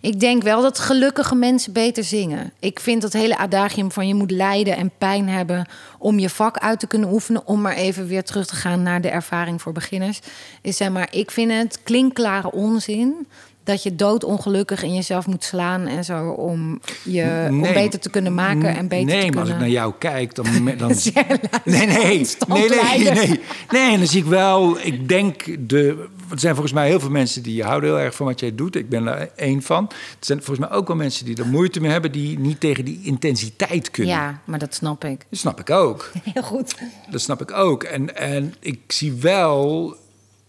[0.00, 2.52] ik denk wel dat gelukkige mensen beter zingen.
[2.58, 5.66] Ik vind dat hele adagium van je moet lijden en pijn hebben
[5.98, 7.46] om je vak uit te kunnen oefenen.
[7.46, 10.20] Om maar even weer terug te gaan naar de ervaring voor beginners.
[10.62, 13.26] Is zeg maar, ik vind het klinkklare onzin
[13.64, 17.72] dat je doodongelukkig in jezelf moet slaan en zo om je om Nee.
[17.72, 19.58] beter te kunnen maken en beter nee, te maar als ik kunnen.
[19.58, 20.46] naar jou kijk, dan...
[20.64, 21.86] nee, nee,
[22.46, 23.40] nee, nee, nee.
[23.70, 24.78] Nee, en dan zie ik wel...
[24.80, 28.26] Ik denk, de, er zijn volgens mij heel veel mensen die houden heel erg van
[28.26, 28.76] wat jij doet.
[28.76, 29.84] Ik ben daar één van.
[29.90, 32.12] Er zijn volgens mij ook wel mensen die er moeite mee hebben...
[32.12, 34.14] die niet tegen die intensiteit kunnen.
[34.14, 35.26] Ja, maar dat snap ik.
[35.30, 36.10] Dat snap ik ook.
[36.32, 36.74] Heel goed.
[37.10, 37.82] Dat snap ik ook.
[37.82, 39.96] En, en ik zie wel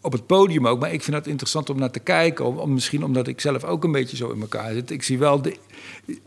[0.06, 2.45] op het podium ook, maar ik vind dat interessant om naar te kijken.
[2.45, 4.91] Om, om- misschien omdat ik zelf ook een beetje zo in elkaar zit.
[4.91, 5.56] Ik zie wel de.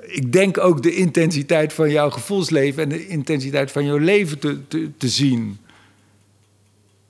[0.01, 4.69] Ik denk ook de intensiteit van jouw gevoelsleven en de intensiteit van jouw leven te,
[4.69, 5.59] te, te zien.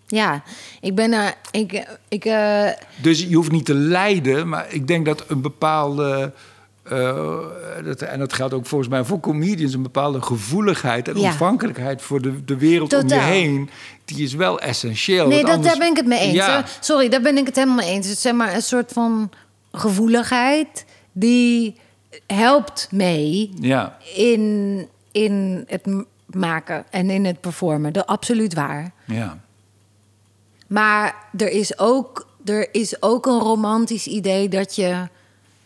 [0.06, 0.42] Ja,
[0.80, 1.34] ik ben er.
[1.50, 2.68] Ik, ik, eh,
[3.02, 6.32] Dus je hoeft niet te lijden, maar ik denk dat een bepaalde.
[6.90, 11.26] Eh, dat, en dat geldt ook volgens mij voor comedians, een bepaalde gevoeligheid en Ja.
[11.28, 13.70] ontvankelijkheid voor de, de wereld om je heen.
[14.04, 15.26] Die is wel essentieel.
[15.28, 16.34] nee, want dat, anders- daar ben ik het mee eens.
[16.34, 16.64] Ja.
[16.80, 18.06] Sorry, daar ben ik het helemaal mee eens.
[18.06, 19.30] Het is zeg maar een soort van
[19.72, 21.76] gevoeligheid die
[22.26, 25.86] helpt mee ja, in, in het
[26.26, 27.92] maken en in het performen.
[27.92, 28.92] Dat absoluut waar.
[29.04, 29.38] ja.
[30.66, 35.08] Maar er is ook, er is ook een romantisch idee dat je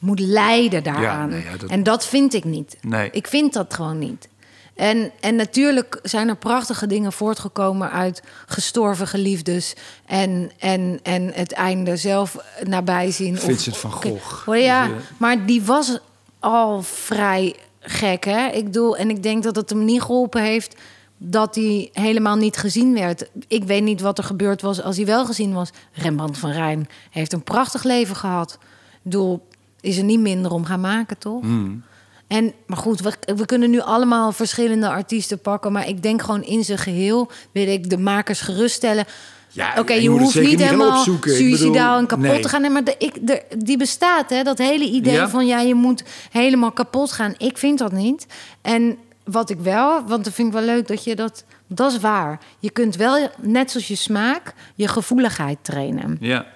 [0.02, 1.28] moet lijden daaraan.
[1.28, 2.76] nee, ja, dat- En dat vind ik niet.
[2.80, 3.08] Nee.
[3.12, 4.28] Ik vind dat gewoon niet.
[4.74, 9.74] En, en natuurlijk zijn er prachtige dingen voortgekomen uit gestorven geliefdes
[10.06, 13.34] en, en, en het einde zelf nabij zien.
[13.34, 14.48] Of- Vincent van Gogh.
[14.48, 15.98] Oh ja, Dus, eh, maar die was
[16.40, 18.46] al vrij gek, hè?
[18.48, 20.76] Ik bedoel, en ik denk dat het hem niet geholpen heeft
[21.18, 23.28] dat hij helemaal niet gezien werd.
[23.48, 25.70] Ik weet niet wat er gebeurd was als hij wel gezien was.
[25.92, 28.58] Rembrandt van Rijn heeft een prachtig leven gehad.
[28.92, 29.46] Ik bedoel,
[29.82, 31.40] is er niet minder om gaan maken, toch?
[31.40, 31.82] Hmm.
[32.26, 35.72] En, maar goed, we, we kunnen nu allemaal verschillende artiesten pakken.
[35.72, 39.04] Maar ik denk gewoon in zijn geheel wil ik de makers geruststellen.
[39.48, 42.40] Ja, Oké, je hoeft niet helemaal suicidaal en kapot nee.
[42.40, 42.60] te gaan.
[42.60, 44.42] Nee, maar de, ik, de, die bestaat, hè?
[44.42, 45.28] Dat hele idee Ja?
[45.28, 47.34] van ja, je moet helemaal kapot gaan.
[47.38, 48.26] Ik vind dat niet.
[48.62, 51.44] En wat ik wel, want dat vind ik wel leuk dat je dat.
[51.66, 52.40] Dat is waar.
[52.58, 56.16] Je kunt wel, net zoals je smaak, je gevoeligheid trainen.
[56.20, 56.46] ja.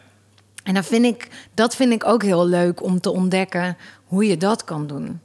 [0.67, 4.37] En dat vind, ik, dat vind ik ook heel leuk om te ontdekken hoe je
[4.37, 5.21] dat kan doen.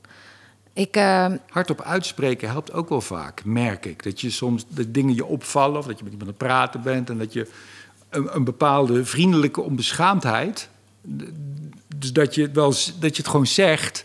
[0.74, 4.04] Ik, eh, Hardop uitspreken helpt ook wel vaak, merk ik.
[4.04, 6.82] Dat je soms dat dingen je opvallen of dat je met iemand aan het praten
[6.82, 7.48] bent en dat je
[8.10, 10.70] een, een bepaalde vriendelijke onbeschaamdheid,
[11.96, 12.70] dus dat je, het wel,
[13.00, 14.04] dat je het gewoon zegt,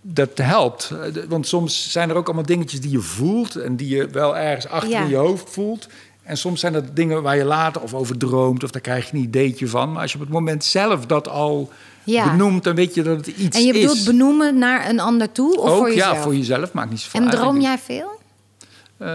[0.00, 0.90] dat helpt.
[0.90, 4.08] Eh, de- Want soms zijn er ook allemaal dingetjes die je voelt en die je
[4.08, 5.02] wel ergens achter Ja.
[5.02, 5.88] in je hoofd voelt.
[6.22, 9.16] En soms zijn dat dingen waar je later of over droomt of daar krijg je
[9.16, 9.92] een ideetje van.
[9.92, 11.70] Maar als je op het moment zelf dat al
[12.04, 12.30] Ja.
[12.30, 13.80] benoemt, dan weet je dat het iets en je is.
[13.80, 16.16] bedoelt benoemen naar een ander toe of ook, voor jezelf?
[16.16, 18.18] ja, voor jezelf maakt niet zoveel en droom jij veel?
[18.96, 19.08] Eh,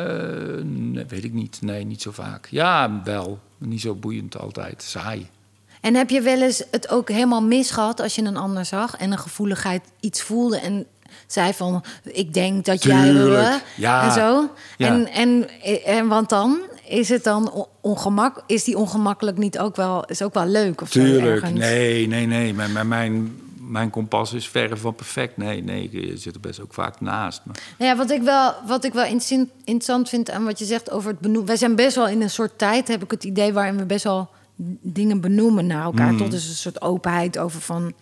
[0.63, 1.57] nee, weet ik niet.
[1.61, 2.47] Nee, niet zo vaak.
[2.51, 3.39] Ja, wel.
[3.57, 4.83] Niet zo boeiend altijd.
[4.83, 5.29] Saai.
[5.81, 9.11] En heb je wel eens het ook helemaal misgehad als je een ander zag en
[9.11, 10.85] een gevoeligheid iets voelde en
[11.27, 14.03] zei van ik denk dat jij Tuurlijk, ja.
[14.05, 14.87] en zo Ja.
[14.87, 15.49] en, en
[15.85, 20.21] en want dan is het dan on- ongemak is die ongemakkelijk niet ook wel is
[20.21, 21.53] ook wel leuk of Tuurlijk.
[21.53, 22.53] Nee, nee, nee.
[22.53, 25.37] Mijn, mijn, mijn, kompas is verre van perfect.
[25.37, 25.89] Nee, nee.
[25.91, 27.41] Je zit er best ook vaak naast.
[27.43, 27.55] Maar...
[27.77, 30.91] Nou ja, wat ik wel, wat ik wel interessant- interessant vind aan wat je zegt
[30.91, 31.45] over het benoemen.
[31.45, 34.03] Wij zijn best wel in een soort tijd, heb ik het idee, waarin we best
[34.03, 34.29] wel
[34.81, 36.11] dingen benoemen naar elkaar.
[36.11, 36.17] Mm.
[36.17, 37.93] Tot dus een soort openheid over van.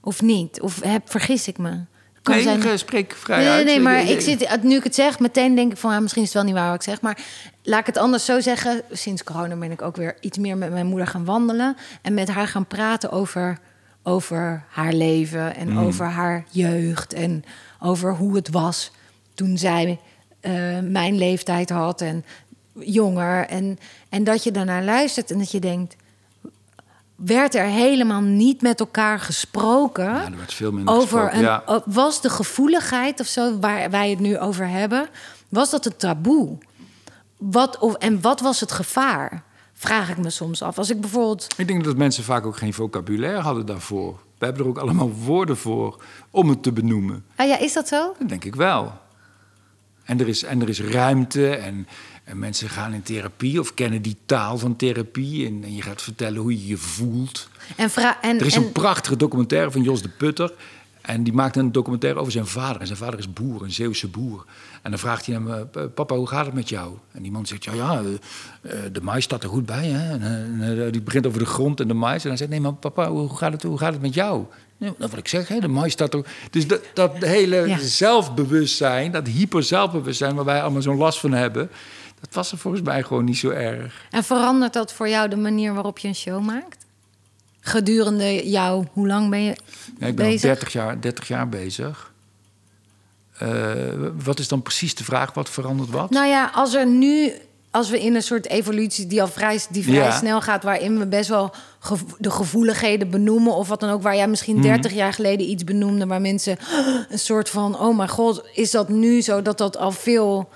[0.00, 0.60] Of niet.
[0.60, 1.80] Of heb, vergis ik me.
[2.26, 3.64] Kan Nee, zijn- ik spreek vrij Nee, nee, uit.
[3.66, 6.36] nee, maar Ik- zit, nu ik het zeg, meteen denk ik van misschien is het
[6.36, 7.00] wel niet waar wat ik zeg.
[7.00, 7.18] Maar
[7.62, 8.82] laat ik het anders zo zeggen.
[8.90, 11.76] Sinds corona ben ik ook weer iets meer met mijn moeder gaan wandelen.
[12.02, 13.58] En met haar gaan praten over,
[14.02, 15.78] over haar leven en Mm.
[15.78, 17.12] over haar jeugd.
[17.12, 17.44] En
[17.80, 18.90] over hoe het was
[19.34, 19.98] toen zij
[20.40, 20.52] eh,
[20.82, 22.24] mijn leeftijd had en
[22.80, 23.46] jonger.
[23.46, 25.96] En, en dat je daarnaar luistert en dat je denkt.
[27.16, 30.04] Werd er helemaal niet met elkaar gesproken?
[30.04, 31.82] Ja, er werd veel minder over gesproken, een, ja.
[31.86, 35.08] was de gevoeligheid of zo waar wij het nu over hebben,
[35.48, 36.58] was dat een taboe?
[37.36, 39.42] Wat, of, en wat was het gevaar?
[39.72, 40.78] Vraag ik me soms af.
[40.78, 41.46] Als ik bijvoorbeeld.
[41.56, 44.18] Ik denk dat mensen vaak ook geen vocabulaire hadden daarvoor.
[44.38, 47.24] We hebben er ook allemaal woorden voor om het te benoemen.
[47.36, 48.14] Ah ja, is dat zo?
[48.18, 48.92] Dat denk ik wel.
[50.04, 51.86] En er is, en er is ruimte en,
[52.26, 55.46] en mensen gaan in therapie of kennen die taal van therapie.
[55.46, 57.48] En, en je gaat vertellen hoe je je voelt.
[57.76, 57.90] En
[58.22, 60.52] en, Er is en, een prachtige documentaire van Jos de Putter.
[61.00, 62.80] En die maakte een documentaire over zijn vader.
[62.80, 64.44] En zijn vader is boer, een Zeeuwse boer.
[64.82, 66.94] En dan vraagt hij hem, eh, papa, hoe gaat het met jou?
[67.12, 69.86] En die man zegt, ja, ja, eh, eh, de mais staat er goed bij.
[69.86, 70.18] Hè?
[70.18, 72.22] En, die begint over de grond en de mais.
[72.22, 74.44] En hij zegt, nee, maar papa, hoe gaat het, hoe gaat het met jou?
[74.78, 76.26] Dat wat ik zeg, hè, de mais staat er...
[76.50, 77.78] Dus dat, dat hele Ja.
[77.78, 80.34] zelfbewustzijn, dat hyper zelfbewustzijn...
[80.34, 81.70] waar wij allemaal zo'n last van hebben...
[82.20, 84.06] dat was er volgens mij gewoon niet zo erg.
[84.10, 86.84] en verandert dat voor jou de manier waarop je een show maakt?
[87.60, 89.56] Gedurende jou, hoe lang ben je
[89.98, 90.40] Ja, ik ben al bezig?
[90.50, 92.12] 30 jaar, 30 jaar bezig.
[93.38, 93.48] Eh,
[94.24, 95.34] wat is dan precies de vraag?
[95.34, 96.10] Wat verandert wat?
[96.10, 97.32] Nou ja, als er nu,
[97.70, 100.10] als we in een soort evolutie die al vrij, die vrij Ja.
[100.10, 104.16] snel gaat, waarin we best wel gevo- de gevoeligheden benoemen, of wat dan ook, waar
[104.16, 106.58] jij misschien 30 jaar geleden iets benoemde, waar mensen
[107.10, 110.48] een soort van, oh mijn god, is dat nu zo dat dat al veel,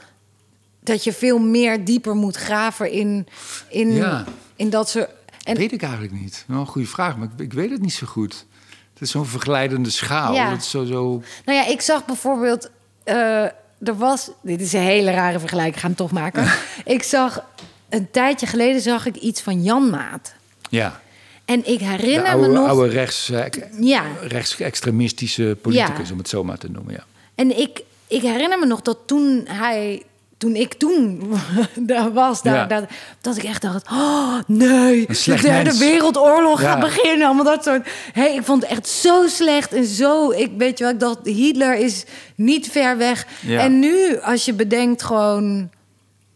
[0.90, 3.26] dat je veel meer dieper moet graven in,
[3.68, 4.24] in, Ja.
[4.56, 5.08] in dat soort.
[5.44, 6.44] En, weet ik eigenlijk niet.
[6.46, 8.46] Wel een goede vraag, maar ik, ik weet het niet zo goed.
[8.92, 10.34] Het is zo'n verglijdende schaal.
[10.34, 10.52] Ja.
[10.56, 11.22] Is zo, zo...
[11.44, 12.70] Nou ja, ik zag bijvoorbeeld.
[13.04, 13.42] eh,
[13.82, 14.30] er was.
[14.42, 16.52] Dit is een hele rare vergelijking, ik ga hem toch maken.
[16.96, 17.44] ik zag
[17.88, 20.32] een tijdje geleden zag ik iets van Jan Maat.
[20.70, 21.00] Ja.
[21.44, 22.68] En ik herinner oude, me nog...
[22.68, 23.44] oude rechts, eh,
[23.80, 24.02] Ja.
[24.22, 26.12] rechtsextremistische politicus, Ja.
[26.12, 26.94] om het zo maar te noemen.
[26.94, 27.04] Ja.
[27.34, 30.02] En ik, ik herinner me nog dat toen hij...
[30.40, 31.32] Toen ik toen
[31.74, 32.64] daar was, daar, Ja.
[32.66, 32.84] dat,
[33.20, 33.90] dat ik echt dacht...
[33.90, 36.70] Oh, nee, de derde wereldoorlog Ja.
[36.70, 37.26] gaat beginnen.
[37.26, 37.88] Allemaal dat soort...
[38.12, 40.30] Hey, ik vond het echt zo slecht en zo...
[40.30, 43.26] Ik weet je wel, ik dacht, Hitler is niet ver weg.
[43.40, 43.60] Ja.
[43.60, 45.70] En nu, als je bedenkt gewoon...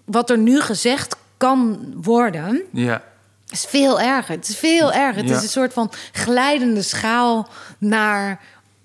[0.05, 2.63] Wat er nu gezegd kan worden...
[2.73, 3.03] ja.
[3.51, 4.35] is veel erger.
[4.35, 5.23] Het is veel erger.
[5.23, 7.49] Het is een soort van glijdende schaal
[7.79, 8.41] naar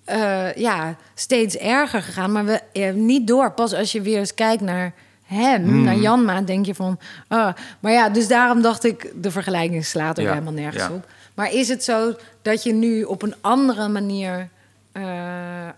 [0.06, 2.32] eh, ja, steeds erger gegaan.
[2.32, 3.52] Maar we eh, niet door.
[3.52, 4.94] Pas als je weer eens kijkt naar
[5.30, 5.84] hem, Hmm.
[5.84, 7.00] naar Janma, denk je van.
[7.28, 7.54] ah.
[7.80, 10.30] maar ja, dus daarom dacht ik, de vergelijking slaat er Ja.
[10.32, 10.92] helemaal nergens Ja.
[10.92, 11.08] op.
[11.34, 14.50] Maar is het zo dat je nu op een andere manier
[14.92, 15.04] eh,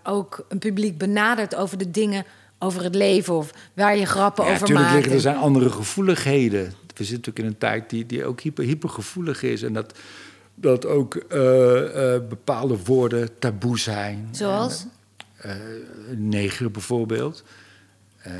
[0.02, 2.24] ook een publiek benadert over de dingen,
[2.58, 4.96] over het leven of waar je grappen Ja, over natuurlijk maakt?
[4.98, 6.62] liggen er zijn andere gevoeligheden.
[6.64, 9.62] We zitten natuurlijk in een tijd die, die ook hyper, hypergevoelig is.
[9.62, 9.98] En dat,
[10.54, 14.28] dat ook eh, eh, bepaalde woorden taboe zijn.
[14.30, 14.86] Zoals?
[16.16, 17.44] Neger bijvoorbeeld.
[18.22, 18.32] Eh,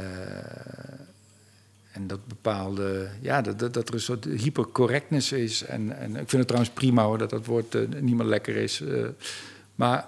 [1.93, 5.65] en dat bepaalde, ja, dat, dat, dat er een soort hypercorrectness is.
[5.65, 8.57] En, en ik vind het trouwens prima hoor, dat dat woord eh, niet meer lekker
[8.57, 8.81] is.
[8.81, 9.05] eh.
[9.75, 10.07] maar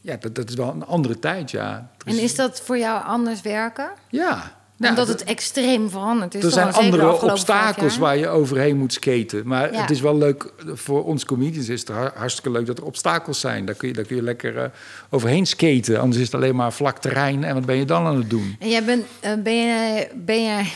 [0.00, 1.90] ja, dat, dat is wel een andere tijd, ja.
[2.04, 3.90] En is dat voor jou anders werken?
[4.08, 4.60] Ja.
[4.82, 6.44] Ja, Omdat dat- het extreem veranderd is.
[6.44, 9.46] er zijn andere obstakels waar je overheen moet skaten.
[9.46, 9.80] Maar Ja.
[9.80, 13.40] het is wel leuk, voor ons comedians is het har- hartstikke leuk dat er obstakels
[13.40, 13.64] zijn.
[13.64, 14.68] Daar kun je, daar kun je lekker eh,
[15.10, 16.00] overheen skaten.
[16.00, 17.44] Anders is het alleen maar vlak terrein.
[17.44, 18.56] En wat ben je dan aan het doen?
[18.58, 20.66] En jij bent, eh, ben, jij, ben jij,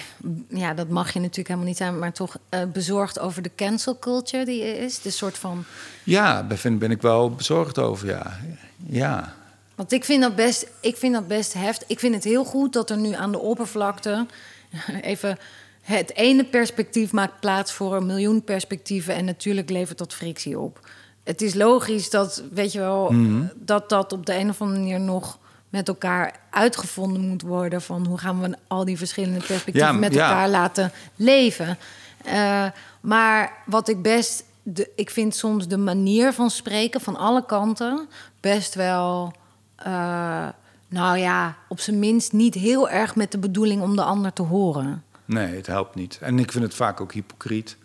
[0.49, 3.99] ja, dat mag je natuurlijk helemaal niet zijn, maar toch eh, bezorgd over de cancel
[3.99, 5.01] culture die is?
[5.01, 5.65] De soort van.
[6.05, 8.39] Ja, daar vind- ben ik wel bezorgd over, ja.
[8.87, 9.35] Ja,
[9.77, 11.89] Want ik vind dat best, ik vind dat best heftig.
[11.89, 14.27] Ik vind het heel goed dat er nu aan de oppervlakte
[15.03, 15.39] even.
[15.81, 19.15] Het ene perspectief maakt plaats voor een miljoen perspectieven.
[19.15, 20.89] En natuurlijk levert dat frictie op.
[21.25, 23.15] Het is logisch dat, weet je wel,
[23.55, 27.83] dat dat op de een of andere manier nog met elkaar uitgevonden moet worden.
[27.83, 30.29] Van hoe gaan we al die verschillende perspectieven Ja, met ja.
[30.29, 31.79] elkaar laten leven.
[32.25, 32.67] Eh,
[33.01, 34.45] maar wat ik best.
[34.63, 38.09] De, ik vind soms de manier van spreken van alle kanten
[38.41, 39.33] best wel.
[39.77, 40.49] Eh,
[40.89, 44.43] nou ja, op zijn minst niet heel erg met de bedoeling om de ander te
[44.43, 45.05] horen.
[45.25, 46.19] nee, het helpt niet.
[46.21, 47.77] En ik vind het vaak ook hypocriet.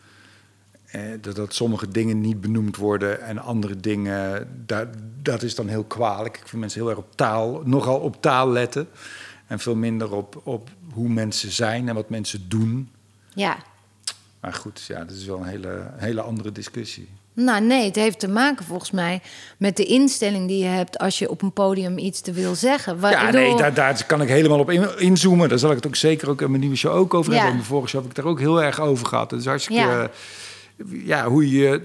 [0.85, 4.87] Eh, dat, dat sommige dingen niet benoemd worden en andere dingen, dat,
[5.21, 6.37] dat is dan heel kwalijk.
[6.37, 8.87] Ik vind mensen heel erg op taal, nogal op taal letten.
[9.47, 12.89] En veel minder op, op hoe mensen zijn en wat mensen doen.
[13.33, 13.57] Ja.
[14.39, 17.09] Maar goed, ja, dat is wel een hele, hele andere discussie.
[17.33, 19.21] Nou nee, het heeft te maken volgens mij
[19.57, 22.97] met de instelling die je hebt als je op een podium iets te wil zeggen.
[23.01, 25.49] Ja, nee, daar, daar kan ik helemaal op in- inzoomen.
[25.49, 27.37] Daar zal ik het ook zeker ook in mijn nieuwe show ook over Ja.
[27.37, 27.55] hebben.
[27.55, 29.31] Mijn vorige show heb ik daar ook heel erg over gehad.
[29.33, 29.81] Is hartstikke...
[29.81, 30.01] Ja.
[30.01, 30.09] Ja.
[31.05, 31.81] ja, hoe je...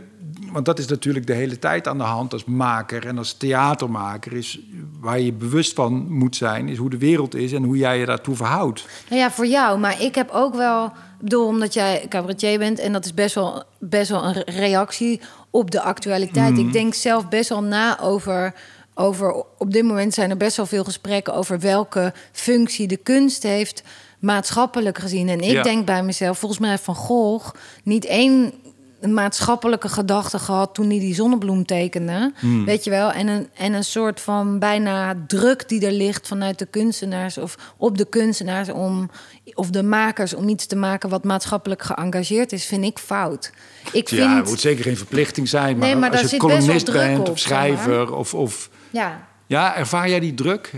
[0.53, 4.33] Want dat is natuurlijk de hele tijd aan de hand als maker en als theatermaker.
[4.33, 4.59] Is
[5.01, 8.07] waar je bewust van moet zijn, is hoe de wereld is en hoe jij je
[8.07, 8.85] daartoe verhoudt.
[9.09, 9.79] Nou ja, voor jou.
[9.79, 10.93] Maar ik heb ook wel...
[11.19, 12.79] Ik bedoel, omdat jij cabaretier bent...
[12.79, 16.53] en dat is best wel, best wel een reactie op de actualiteit.
[16.53, 16.67] Mhm.
[16.67, 18.55] Ik denk zelf best wel na over...
[18.95, 19.45] over...
[19.59, 21.35] Op dit moment zijn er best wel veel gesprekken...
[21.35, 23.83] over welke functie de kunst heeft...
[24.19, 25.29] maatschappelijk gezien.
[25.29, 25.63] En ik Ja.
[25.63, 26.39] denk bij mezelf...
[26.39, 28.53] volgens mij heeft Van Gogh niet één
[29.01, 32.33] maatschappelijke gedachte gehad toen hij die zonnebloem tekende.
[32.39, 32.65] Hmm.
[32.65, 33.13] Weet je wel?
[33.13, 37.75] En een, en een soort van bijna druk die er ligt vanuit de kunstenaars of
[37.77, 39.11] op de kunstenaars om
[39.55, 43.53] of de makers om iets te maken wat maatschappelijk geëngageerd is, vind ik fout.
[43.93, 44.23] Ik vind.
[44.23, 45.79] Ja, het moet zeker geen verplichting zijn.
[45.79, 48.71] Maar, Nee, maar daar als je columnist bent op, of schrijver of, of...
[48.91, 50.73] ja, Ja, ervaar jij die druk?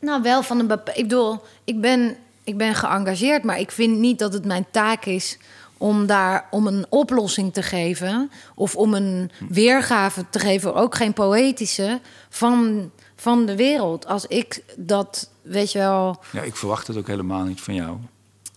[0.00, 4.18] Nou, wel van een Ik bedoel, ik ben, ik ben geëngageerd, maar ik vind niet
[4.18, 5.38] dat het mijn taak is
[5.84, 11.12] om daar om een oplossing te geven of om een weergave te geven, ook geen
[11.12, 14.06] poëtische van, van de wereld.
[14.06, 16.22] Als ik dat, weet je wel.
[16.32, 17.96] Ja, ik verwacht het ook helemaal niet van jou.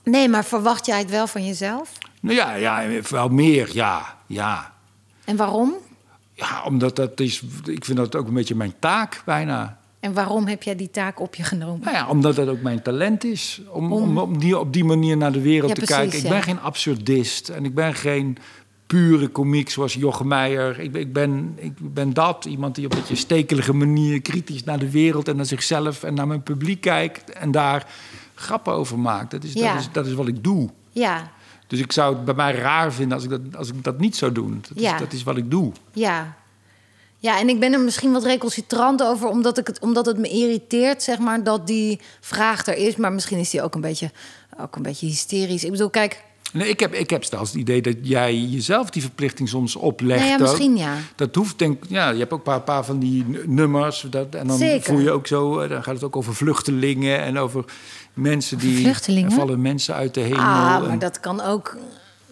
[0.04, 1.92] Nee, maar verwacht jij het wel van jezelf?
[2.22, 4.18] Nou ja, ja wel meer, ja.
[4.28, 4.74] Ja,
[5.26, 5.74] En waarom?
[6.34, 7.42] ja omdat dat is...
[7.66, 9.77] Ik vind dat ook een beetje mijn taak bijna.
[10.00, 11.80] En waarom heb jij die taak op je genomen?
[11.84, 13.62] Nou ja, omdat dat ook mijn talent is.
[13.70, 16.18] Om, Om- om, op, die, op die manier naar de wereld Ja, te precies, kijken.
[16.18, 16.30] Ik ja.
[16.30, 17.50] ben geen absurdist.
[17.50, 18.38] En ik ben geen
[18.88, 20.80] pure komiek zoals Jochem Meijer.
[20.80, 22.46] Ik, ben- ik, ben, ik ben dat.
[22.46, 25.28] Iemand die op een beetje stekelige manier kritisch naar de wereld...
[25.28, 27.32] en naar zichzelf en naar mijn publiek kijkt.
[27.32, 27.86] En daar
[28.36, 29.32] grappen over maakt.
[29.32, 29.72] Dat is, Ja.
[29.74, 30.70] dat is, dat is wat ik doe.
[30.92, 31.32] Ja,
[31.68, 34.16] Dus ik zou het bij mij raar vinden als ik dat, als ik dat niet
[34.16, 34.64] zou doen.
[34.68, 34.94] Dat, Ja.
[34.94, 35.72] is, dat is wat ik doe.
[35.94, 36.36] Ja.
[37.20, 40.30] Ja, en ik ben er misschien wat recalcitrant over, omdat, ik het, omdat het me
[40.30, 42.96] irriteert, zeg maar, dat die vraag er is.
[42.96, 44.12] Maar misschien is die ook een beetje,
[44.60, 45.64] ook een beetje hysterisch.
[45.64, 49.02] Ik bedoel, kijk, Nee, ik heb, ik heb zelfs het idee dat jij jezelf die
[49.02, 50.20] verplichting soms oplegt.
[50.20, 50.42] Nou ja, ook.
[50.42, 50.94] misschien ja.
[51.16, 51.84] Dat hoeft, denk.
[51.88, 54.06] Ja, je hebt ook een paar, paar van die nummers.
[54.10, 54.84] Dat, en dan Zeker.
[54.84, 55.60] voel je ook zo.
[55.60, 57.66] eh, Dan gaat het ook over vluchtelingen en over
[58.14, 58.82] mensen die.
[58.82, 59.32] vluchtelingen?
[59.32, 60.40] Vallen mensen uit de hemel.
[60.40, 61.78] Ah, en maar dat kan ook.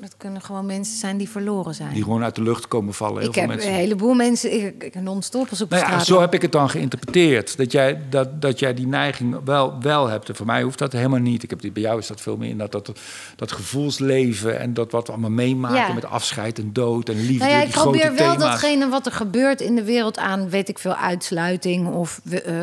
[0.06, 1.94] Dat kunnen gewoon mensen zijn die verloren zijn.
[1.94, 3.18] Die gewoon uit de lucht komen vallen.
[3.20, 3.70] Heel ik veel heb mensen.
[3.72, 4.66] een heleboel mensen.
[4.66, 6.06] Ik, ik non-stop als op Nou ja, straat.
[6.06, 7.58] zo heb ik het dan geïnterpreteerd.
[7.58, 10.30] Dat jij, dat, dat jij die neiging wel, wel hebt.
[10.30, 11.44] En voor mij hoeft dat helemaal niet.
[11.44, 12.92] Ik heb die, bij jou is dat veel meer in dat, dat,
[13.36, 15.94] dat gevoelsleven en dat wat we allemaal meemaken Ja.
[15.94, 17.38] met afscheid en dood en liefde.
[17.38, 18.50] Nou ja, ik die grote probeer wel thema's.
[18.50, 22.54] datgene wat er gebeurt in de wereld aan, weet ik veel, uitsluiting of, eh,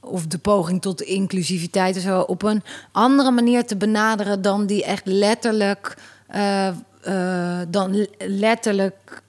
[0.00, 2.62] of de poging tot inclusiviteit en zo, op een
[2.92, 5.96] andere manier te benaderen dan die echt letterlijk,
[6.32, 9.22] eh, eh, dan letterlijk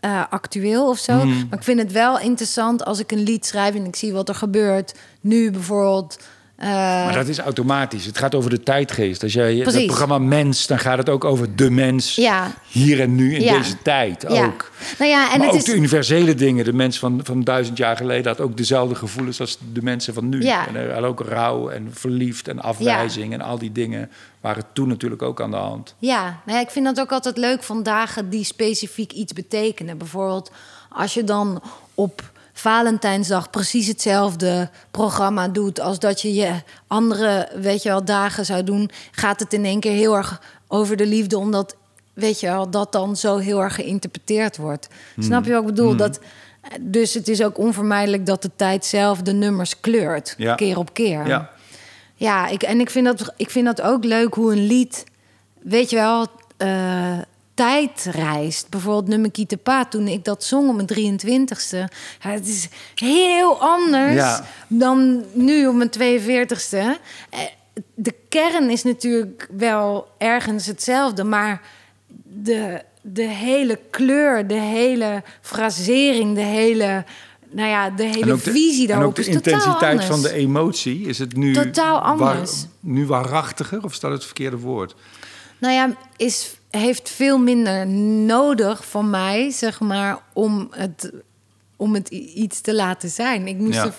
[0.00, 1.12] eh, actueel of zo.
[1.12, 1.46] Hmm.
[1.48, 4.28] Maar ik vind het wel interessant als ik een lied schrijf en ik zie wat
[4.28, 4.94] er gebeurt.
[5.20, 6.18] Nu bijvoorbeeld.
[6.58, 8.04] Eh, Maar dat is automatisch.
[8.04, 9.22] Het gaat over de tijdgeest.
[9.22, 12.14] Als jij het programma Mens, dan gaat het ook over de mens.
[12.14, 12.50] Ja.
[12.68, 13.58] Hier en nu in Ja.
[13.58, 14.44] deze tijd ja.
[14.44, 14.70] ook.
[14.98, 16.64] Nou ja, en maar het ook is de universele dingen.
[16.64, 20.28] De mens van, van duizend jaar geleden had ook dezelfde gevoelens als de mensen van
[20.28, 20.42] nu.
[20.42, 20.66] Ja.
[20.68, 24.88] En er had ook rouw en verliefd en afwijzing en al die dingen waren toen
[24.88, 25.94] natuurlijk ook aan de hand.
[25.98, 29.98] Ja, nou ja, ik vind dat ook altijd leuk van dagen die specifiek iets betekenen.
[29.98, 30.50] Bijvoorbeeld
[30.88, 31.62] als je dan
[31.94, 32.22] op
[32.58, 36.52] Valentijnsdag precies hetzelfde programma doet als dat je je
[36.86, 40.96] andere, weet je wel, dagen zou doen, gaat het in één keer heel erg over
[40.96, 41.76] de liefde, omdat,
[42.12, 44.88] weet je wel, dat dan zo heel erg geïnterpreteerd wordt.
[45.18, 45.96] Snap je wat ik bedoel?
[45.96, 46.20] Dat,
[46.80, 50.54] dus het is ook onvermijdelijk dat de tijd zelf de nummers kleurt, Ja.
[50.54, 51.26] keer op keer.
[51.26, 51.50] Ja.
[52.14, 55.04] Ja, ik, en ik vind, dat, ik vind dat ook leuk hoe een lied,
[55.62, 57.18] weet je wel, eh,
[57.58, 58.68] tijd reist.
[58.68, 61.76] Bijvoorbeeld nummer Kietepa, toen ik dat zong op mijn 23ste.
[62.22, 64.44] Ja, het is heel anders Ja.
[64.68, 66.76] dan nu op mijn 42ste.
[67.30, 67.40] Eh,
[67.94, 71.60] De kern is natuurlijk wel ergens hetzelfde, maar
[72.24, 77.04] de, de hele kleur, de hele frasering, de hele...
[77.50, 81.06] Nou ja, de hele En de, visie en daarop ook de intensiteit van de emotie.
[81.06, 82.66] Is het nu, Totaal waar- anders.
[82.80, 84.94] nu waarachtiger of dat het verkeerde woord?
[85.58, 91.12] Nou ja, is, heeft veel minder nodig van mij, zeg maar, om het,
[91.76, 93.46] om het iets te laten zijn.
[93.46, 93.84] Ik, moest Ja.
[93.84, 93.94] er,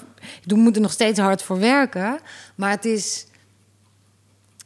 [0.45, 2.19] ik moet er nog steeds hard voor werken,
[2.55, 3.27] maar het is.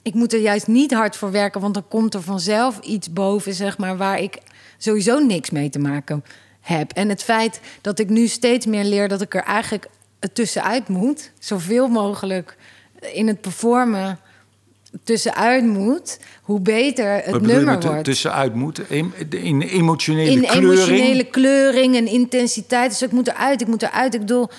[0.02, 3.54] Ik moet er juist niet hard voor werken, want dan komt er vanzelf iets boven,
[3.54, 4.38] zeg maar, waar ik
[4.78, 6.24] sowieso niks mee te maken
[6.62, 6.92] heb.
[6.92, 9.90] En het feit dat ik nu steeds meer leer dat ik er eigenlijk
[10.34, 12.58] tussenuit moet, zoveel mogelijk
[13.14, 14.20] in het performen
[15.04, 18.04] tussenuit moet, hoe beter het nummer wordt.
[18.04, 18.80] tussenuit moet?
[18.90, 20.74] In emotionele In kleuring?
[20.74, 22.90] emotionele kleuring en intensiteit.
[22.90, 24.14] Dus ik moet eruit, ik moet eruit.
[24.14, 24.50] Ik bedoel,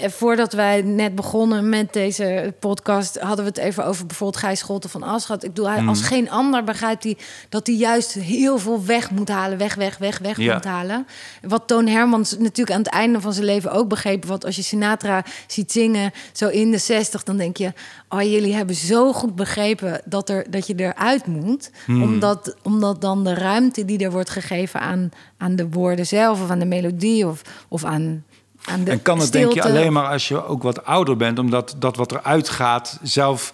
[0.00, 3.18] voordat wij net begonnen met deze podcast...
[3.18, 5.42] hadden we het even over bijvoorbeeld Gijs Scholten van Aschat.
[5.44, 5.88] Ik bedoel, hij, Mhm.
[5.88, 7.16] als geen ander begrijpt hij...
[7.48, 9.58] dat hij juist heel veel weg moet halen.
[9.58, 10.54] Weg, weg, weg, weg Ja.
[10.54, 11.06] moet halen.
[11.42, 14.24] Wat Toon Hermans natuurlijk aan het einde van zijn leven ook begreep.
[14.24, 17.22] Want als je Sinatra ziet zingen, zo in de zestig...
[17.22, 17.72] dan denk je,
[18.08, 20.00] oh, jullie hebben zo goed begrepen...
[20.04, 21.70] dat, er, dat je eruit moet.
[21.84, 22.02] Hmm.
[22.02, 26.42] Omdat, omdat dan de ruimte die er wordt gegeven aan, aan de woorden zelf...
[26.42, 28.24] of aan de melodie of, of aan,
[28.64, 31.38] aan de En kan het denk je alleen maar als je ook wat ouder bent,
[31.38, 33.52] omdat dat wat eruit gaat zelf.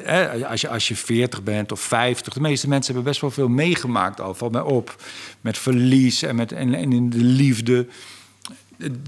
[0.00, 3.30] Hè, als, je, als je 40 bent of 50, de meeste mensen hebben best wel
[3.30, 4.34] veel meegemaakt al.
[4.34, 5.02] Valt mij op.
[5.40, 7.86] Met verlies en, met, en, en in de liefde.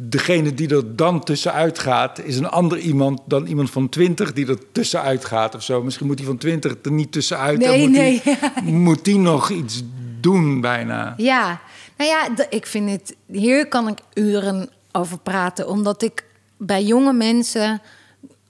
[0.02, 4.46] Degene die er dan tussenuit gaat, is een ander iemand dan iemand van 20 die
[4.46, 5.82] er tussenuit gaat of zo.
[5.82, 7.58] Misschien moet die van 20 er niet tussenuit.
[7.58, 8.22] Nee, moet nee,
[8.64, 9.82] Die, moet die nog iets
[10.20, 11.14] doen bijna.
[11.16, 11.60] Ja,
[11.96, 13.16] nou ja, ik vind het...
[13.26, 15.68] Hier kan ik uren over praten.
[15.68, 16.24] Omdat ik
[16.56, 17.82] bij jonge mensen,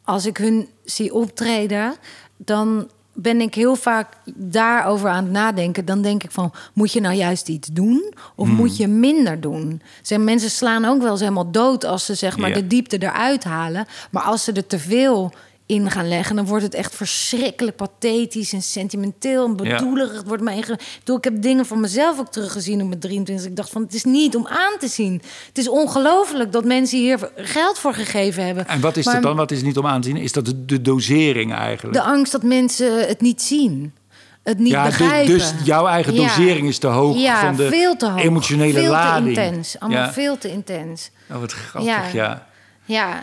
[0.04, 1.94] als ik hun zie optreden...
[2.36, 5.84] dan ben ik heel vaak daarover aan het nadenken.
[5.84, 8.14] Dan denk ik van, moet je nou juist iets doen?
[8.34, 8.56] Of Hmm.
[8.56, 9.82] moet je minder doen?
[10.02, 11.84] Zijn mensen slaan ook wel eens helemaal dood...
[11.84, 13.86] als ze zeg maar de diepte eruit halen.
[14.10, 15.32] Maar als ze er te veel
[15.72, 16.36] in gaan leggen...
[16.36, 19.44] dan wordt het echt verschrikkelijk pathetisch en sentimenteel...
[19.44, 19.76] en Ja.
[19.76, 20.12] bedoelig.
[20.16, 20.72] Het wordt me inge...
[20.72, 23.46] Ik bedoel, ik heb dingen van mezelf ook teruggezien op mijn 23.
[23.46, 25.22] Ik dacht van, het is niet om aan te zien.
[25.48, 28.68] Het is ongelooflijk dat mensen hier geld voor gegeven hebben.
[28.68, 29.36] En wat is Maar dat dan?
[29.36, 30.16] Wat is niet om aan te zien?
[30.16, 31.96] Is dat de, de dosering eigenlijk?
[31.96, 33.94] De angst dat mensen het niet zien.
[34.42, 35.32] Het niet ja, begrijpen.
[35.32, 36.26] dus jouw eigen Ja.
[36.26, 38.22] dosering is te hoog Ja, van de veel te hoog.
[38.22, 39.34] emotionele veel lading.
[39.34, 39.78] te intens.
[39.78, 40.12] Allemaal ja.
[40.12, 41.10] veel te intens.
[41.30, 42.46] Oh, wat grappig, ja.
[42.84, 43.20] Ja,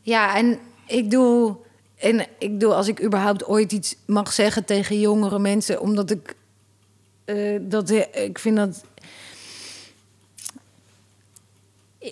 [0.00, 1.56] ja, en ik doe,
[1.98, 6.34] en ik doe als ik überhaupt ooit iets mag zeggen tegen jongere mensen, omdat ik
[7.24, 8.84] eh, dat ik vind dat.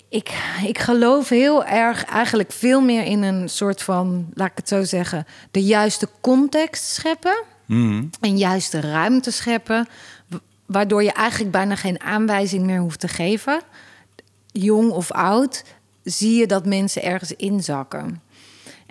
[0.09, 0.29] Ik,
[0.65, 4.83] ik geloof heel erg eigenlijk veel meer in een soort van, laat ik het zo
[4.83, 7.43] zeggen, de juiste context scheppen.
[7.65, 8.03] Mhm.
[8.21, 9.87] En juist de ruimte scheppen,
[10.27, 13.61] wa- waardoor je eigenlijk bijna geen aanwijzing meer hoeft te geven.
[14.51, 15.63] Jong of oud,
[16.03, 18.21] zie je dat mensen ergens inzakken.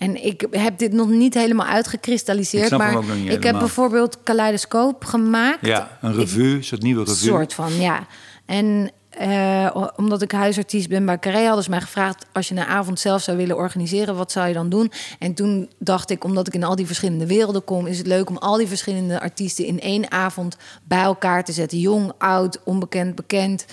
[0.03, 5.67] En ik heb dit nog niet helemaal uitgekristalliseerd, maar ik heb bijvoorbeeld Kaleidoscoop gemaakt.
[5.67, 7.29] Ja, een revue, een soort nieuwe Een revue.
[7.29, 8.07] soort van, ja.
[8.47, 12.27] En eh, omdat ik huisartiest ben bij Carré, hadden ze mij gevraagd...
[12.33, 14.93] als je een avond zelf zou willen organiseren, wat zou je dan doen?
[15.19, 17.87] En toen dacht ik, omdat ik in al die verschillende werelden kom...
[17.87, 21.79] is het leuk om al die verschillende artiesten in één avond bij elkaar te zetten.
[21.79, 23.65] Jong, oud, onbekend, bekend.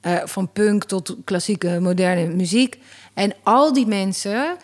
[0.00, 2.78] eh, van punk tot klassieke, moderne muziek.
[3.14, 4.56] En al die mensen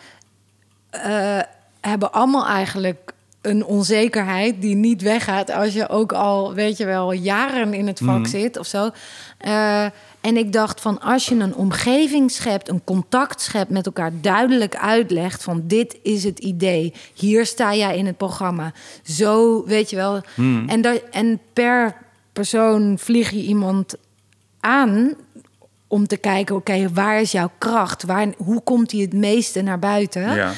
[0.91, 1.39] eh,
[1.81, 7.13] hebben allemaal eigenlijk een onzekerheid die niet weggaat als je ook al, weet je wel,
[7.13, 8.89] jaren in het vak zit of zo.
[9.37, 9.85] Eh,
[10.21, 14.75] en ik dacht van als je een omgeving schept, een contact schept met elkaar, duidelijk
[14.75, 18.73] uitlegt van dit is het idee, hier sta jij in het programma,
[19.03, 20.21] zo weet je wel.
[20.67, 21.95] En, dat, en per
[22.33, 23.95] persoon vlieg je iemand
[24.59, 25.13] aan
[25.91, 28.03] om te kijken, oké, waar is jouw kracht?
[28.03, 30.35] Waar, hoe komt die het meeste naar buiten?
[30.35, 30.53] Ja.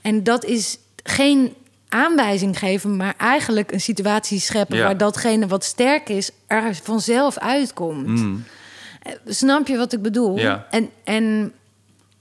[0.00, 1.54] En dat is geen
[1.88, 4.84] aanwijzing geven, maar eigenlijk een situatie scheppen Ja.
[4.84, 8.20] waar datgene wat sterk is er vanzelf uitkomt.
[9.02, 10.30] Eh, Snap je wat ik bedoel?
[10.32, 10.38] Mm.
[10.38, 10.66] Ja.
[10.70, 11.52] En, en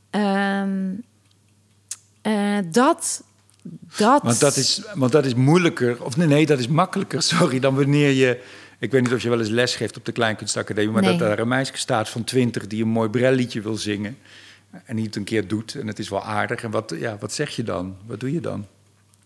[0.09, 0.93] ehm,
[2.21, 3.23] eh, dat,
[3.97, 4.21] dat.
[4.23, 7.75] Want dat, is, want dat is moeilijker, of nee, nee, dat is makkelijker, sorry, dan
[7.75, 8.43] wanneer je...
[8.79, 10.91] Ik weet niet of je wel eens les geeft op de Kleinkunstacademie...
[10.91, 11.17] maar Nee.
[11.17, 14.17] dat daar een meisje staat van twintig die een mooi brelliedje wil zingen...
[14.85, 16.63] en die het een keer doet en het is wel aardig.
[16.63, 17.95] En wat, ja, wat zeg je dan?
[18.05, 18.65] Wat doe je dan?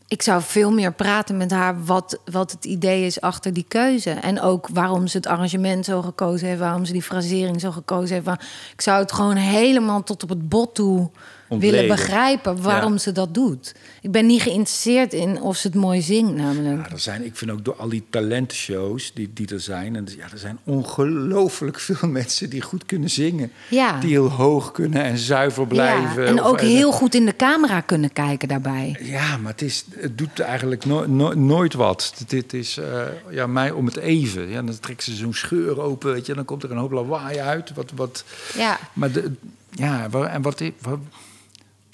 [0.08, 4.10] Ik zou veel meer praten met haar wat, wat het idee is achter die keuze.
[4.10, 8.16] En ook waarom ze het arrangement zo gekozen heeft, waarom ze die frasering zo gekozen
[8.16, 8.42] heeft.
[8.74, 11.10] Ik zou het gewoon helemaal tot op het bot toe
[11.52, 11.80] Ontleden.
[11.80, 12.98] willen begrijpen waarom Ja.
[13.00, 13.76] ze dat doet.
[14.02, 16.86] Ik ben niet geïnteresseerd in of ze het mooi zingt, namelijk.
[16.88, 19.96] Ja, er zijn, ik vind ook door al die talentenshows die, die er zijn...
[19.96, 23.52] En ja, er zijn ongelooflijk veel mensen die goed kunnen zingen.
[23.70, 24.00] Ja.
[24.00, 26.24] Die heel hoog kunnen en zuiver blijven.
[26.24, 28.98] Ja, en Of- ook heel goed in de camera kunnen kijken daarbij.
[29.02, 32.24] Ja, maar het, is, het doet eigenlijk no- no- nooit wat.
[32.28, 34.50] Dit is eh, ja, mij om het even.
[34.50, 37.40] Ja, dan trekken ze zo'n scheur open, weet je, dan komt er een hoop lawaai
[37.40, 37.74] uit.
[37.74, 38.24] Wat, wat,
[38.58, 38.80] Ja.
[38.94, 39.32] maar de,
[39.72, 41.00] ja, en wat, wat,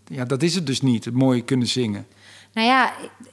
[0.07, 2.07] ja, dat is het dus niet, het mooi kunnen zingen.
[2.53, 2.91] Nou ja,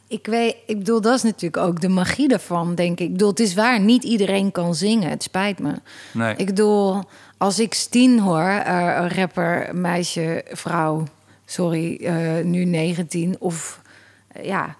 [0.08, 3.06] ik- weet, ik bedoel, dat is natuurlijk ook de magie ervan, denk ik.
[3.06, 5.10] Ik bedoel, het is waar, niet iedereen kan zingen.
[5.10, 5.72] Het spijt me.
[6.12, 6.34] Nee.
[6.36, 7.02] Ik bedoel,
[7.38, 11.04] als ik Steen hoor, eh, rapper, meisje, vrouw,
[11.44, 13.80] sorry, eh, nu 19, of
[14.28, 14.76] eh, ja,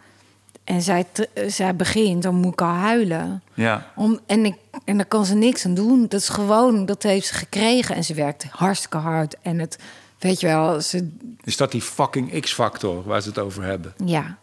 [0.65, 1.07] en zij,
[1.47, 3.43] zij begint, dan moet ik al huilen.
[3.55, 6.07] Ja, Om, en, ik, en daar kan ze niks aan doen.
[6.09, 7.95] Dat is gewoon, dat heeft ze gekregen.
[7.97, 9.37] En ze werkt hartstikke hard.
[9.43, 9.79] En het,
[10.25, 11.09] weet je wel, ze,
[11.45, 13.95] is dat die fucking X-factor waar ze het over hebben?
[14.05, 14.39] ja,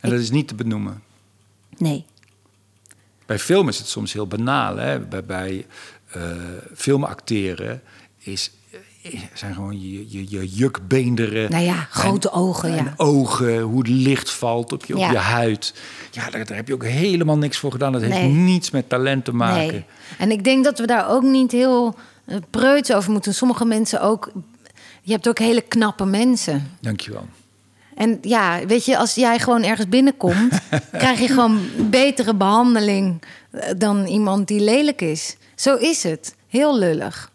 [0.00, 1.02] En dat is niet te benoemen.
[1.78, 2.04] nee.
[3.26, 4.76] Bij film is het soms heel banaal.
[4.76, 5.00] Hè?
[5.00, 5.66] Bij, bij
[6.10, 6.22] eh,
[6.74, 7.82] filmacteren
[8.18, 8.50] is,
[9.02, 11.50] eh, zijn gewoon je, je, je jukbeenderen.
[11.50, 12.76] Nou ja, grote ogen, ja.
[12.76, 15.06] En ogen, hoe het licht valt op je, Ja.
[15.06, 15.74] op je huid.
[16.10, 17.92] Ja, daar, daar heb je ook helemaal niks voor gedaan.
[17.92, 19.66] Dat heeft niets met talent te maken.
[19.72, 19.84] Nee.
[20.18, 21.94] En ik denk dat we daar ook niet heel
[22.24, 23.34] eh, preuts over moeten.
[23.34, 24.32] Sommige mensen ook.
[25.06, 26.76] Je hebt ook hele knappe mensen.
[26.80, 27.26] Dankjewel.
[27.94, 30.60] En ja, weet je, als jij gewoon ergens binnenkomt,
[30.92, 35.36] krijg je gewoon betere behandeling eh, dan iemand die lelijk is.
[35.54, 36.34] Zo is het.
[36.48, 37.32] Heel lullig.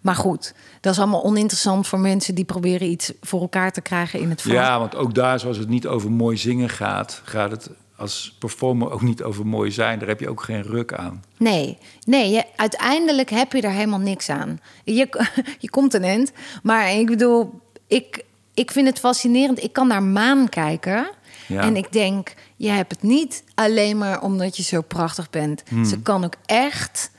[0.00, 4.20] Maar goed, dat is allemaal oninteressant voor mensen die proberen iets voor elkaar te krijgen
[4.20, 4.52] in het vak.
[4.52, 7.70] Ja, want ook daar, zoals het niet over mooi zingen gaat, gaat het
[8.04, 9.98] als performer ook niet over mooi zijn.
[9.98, 11.24] Daar heb je ook geen ruk aan.
[11.36, 14.60] Nee, nee je, uiteindelijk heb je daar helemaal niks aan.
[14.84, 15.08] Je,
[15.58, 16.32] je komt een end.
[16.62, 18.24] Maar ik bedoel, ik,
[18.54, 19.62] ik vind het fascinerend.
[19.62, 21.10] Ik kan naar maan kijken.
[21.46, 21.60] Ja.
[21.60, 25.62] En ik denk, je hebt het niet alleen maar omdat je zo prachtig bent.
[25.86, 27.10] Ze kan ook echt,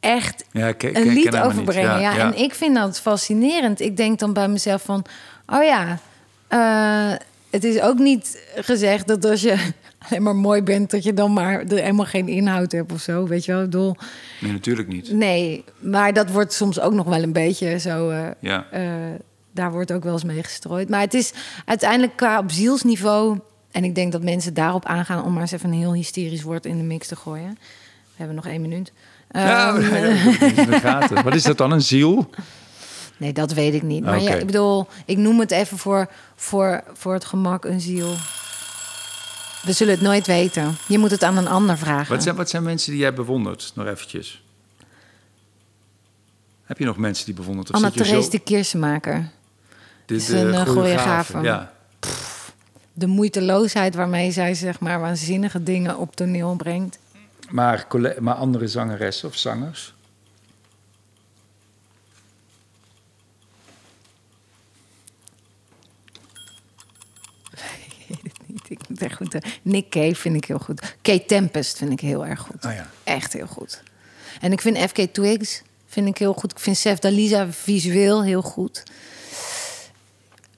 [0.00, 0.60] echt Hmm.
[0.60, 1.36] Ja, een lied niet.
[1.36, 2.00] overbrengen.
[2.00, 2.18] Ja.
[2.18, 3.80] En ik vind dat fascinerend.
[3.80, 5.04] Ik denk dan bij mezelf van,
[5.46, 5.98] oh ja...
[6.48, 7.18] eh,
[7.50, 9.72] het is ook niet gezegd dat als je
[10.08, 10.90] alleen maar mooi bent...
[10.90, 13.26] dat je dan maar er helemaal geen inhoud hebt of zo.
[13.26, 13.96] Weet je wel, ik bedoel...
[14.40, 15.12] Nee, natuurlijk niet.
[15.12, 18.10] Nee, maar dat wordt soms ook nog wel een beetje zo.
[18.10, 18.66] eh, Ja.
[18.70, 18.82] eh,
[19.54, 20.88] daar wordt ook wel eens mee gestrooid.
[20.88, 21.32] Maar het is
[21.64, 23.38] uiteindelijk qua op zielsniveau.
[23.70, 26.66] En ik denk dat mensen daarop aangaan om maar eens even een heel hysterisch woord
[26.66, 27.58] in de mix te gooien.
[28.06, 28.92] We hebben nog één minuut.
[29.30, 29.80] Ja, Ehm,
[30.82, 31.08] ja.
[31.24, 32.30] Wat is dat dan, een ziel?
[33.16, 34.04] nee, dat weet ik niet.
[34.04, 34.38] Maar ja, Oké.
[34.38, 38.14] ik bedoel, ik noem het even voor, voor, voor het gemak een ziel.
[39.62, 40.76] We zullen het nooit weten.
[40.86, 42.14] Je moet het aan een ander vragen.
[42.14, 43.72] Wat zijn, wat zijn mensen die jij bewondert?
[43.74, 44.42] Nog eventjes.
[46.64, 47.68] Heb je nog mensen die bewondert?
[47.68, 49.30] Of Anna zit je Therese zo- de Kiersemaker.
[50.06, 51.40] de, is een, eh, choreografe, choreografe.
[51.40, 51.72] Ja.
[52.92, 56.98] de moeiteloosheid waarmee zij zeg maar waanzinnige dingen op toneel brengt.
[57.50, 57.86] Maar,
[58.20, 59.94] maar andere zangeressen of zangers?
[68.06, 69.00] Ik weet niet.
[69.02, 69.36] Ik goed.
[69.62, 70.94] Nick Cave vind ik heel goed.
[71.02, 72.64] Kate Tempest vind ik heel erg goed.
[72.64, 72.90] Oh ja.
[73.04, 73.82] Echt heel goed.
[74.40, 76.50] En ik vind FK Twigs vind ik heel goed.
[76.50, 78.82] Ik vind Sef Dalisa visueel heel goed.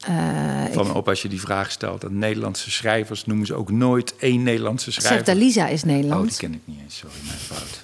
[0.06, 2.00] Eh, Van op als je die vraag stelt.
[2.00, 5.24] Dat Nederlandse schrijvers noemen ze ook nooit één Nederlandse Sef schrijver.
[5.26, 6.36] Dalisa is Oh, die Nederlands.
[6.36, 6.96] ken ik niet eens.
[6.96, 7.82] Sorry, mijn fout.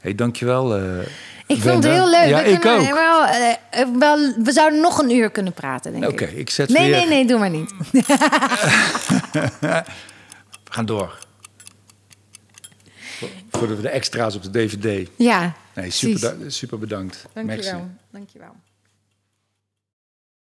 [0.00, 0.76] hey, dankjewel.
[0.76, 1.06] eh
[1.50, 2.28] ik vond het heel leuk.
[2.28, 2.94] Ja, We ik kunnen ook.
[2.94, 6.32] Wel, eh, eh, wel, we zouden nog een uur kunnen praten, denk Oké, ik.
[6.32, 6.96] ik zet Nee, weer...
[6.98, 7.72] nee, nee, doe maar niet.
[9.60, 11.18] We gaan door.
[13.50, 15.08] Voor- de, extra's op de DVD.
[15.16, 17.26] Ja, Nee, super, super bedankt.
[17.32, 17.70] Dank je Merci.
[17.70, 17.88] wel.
[18.10, 18.54] Dank je wel.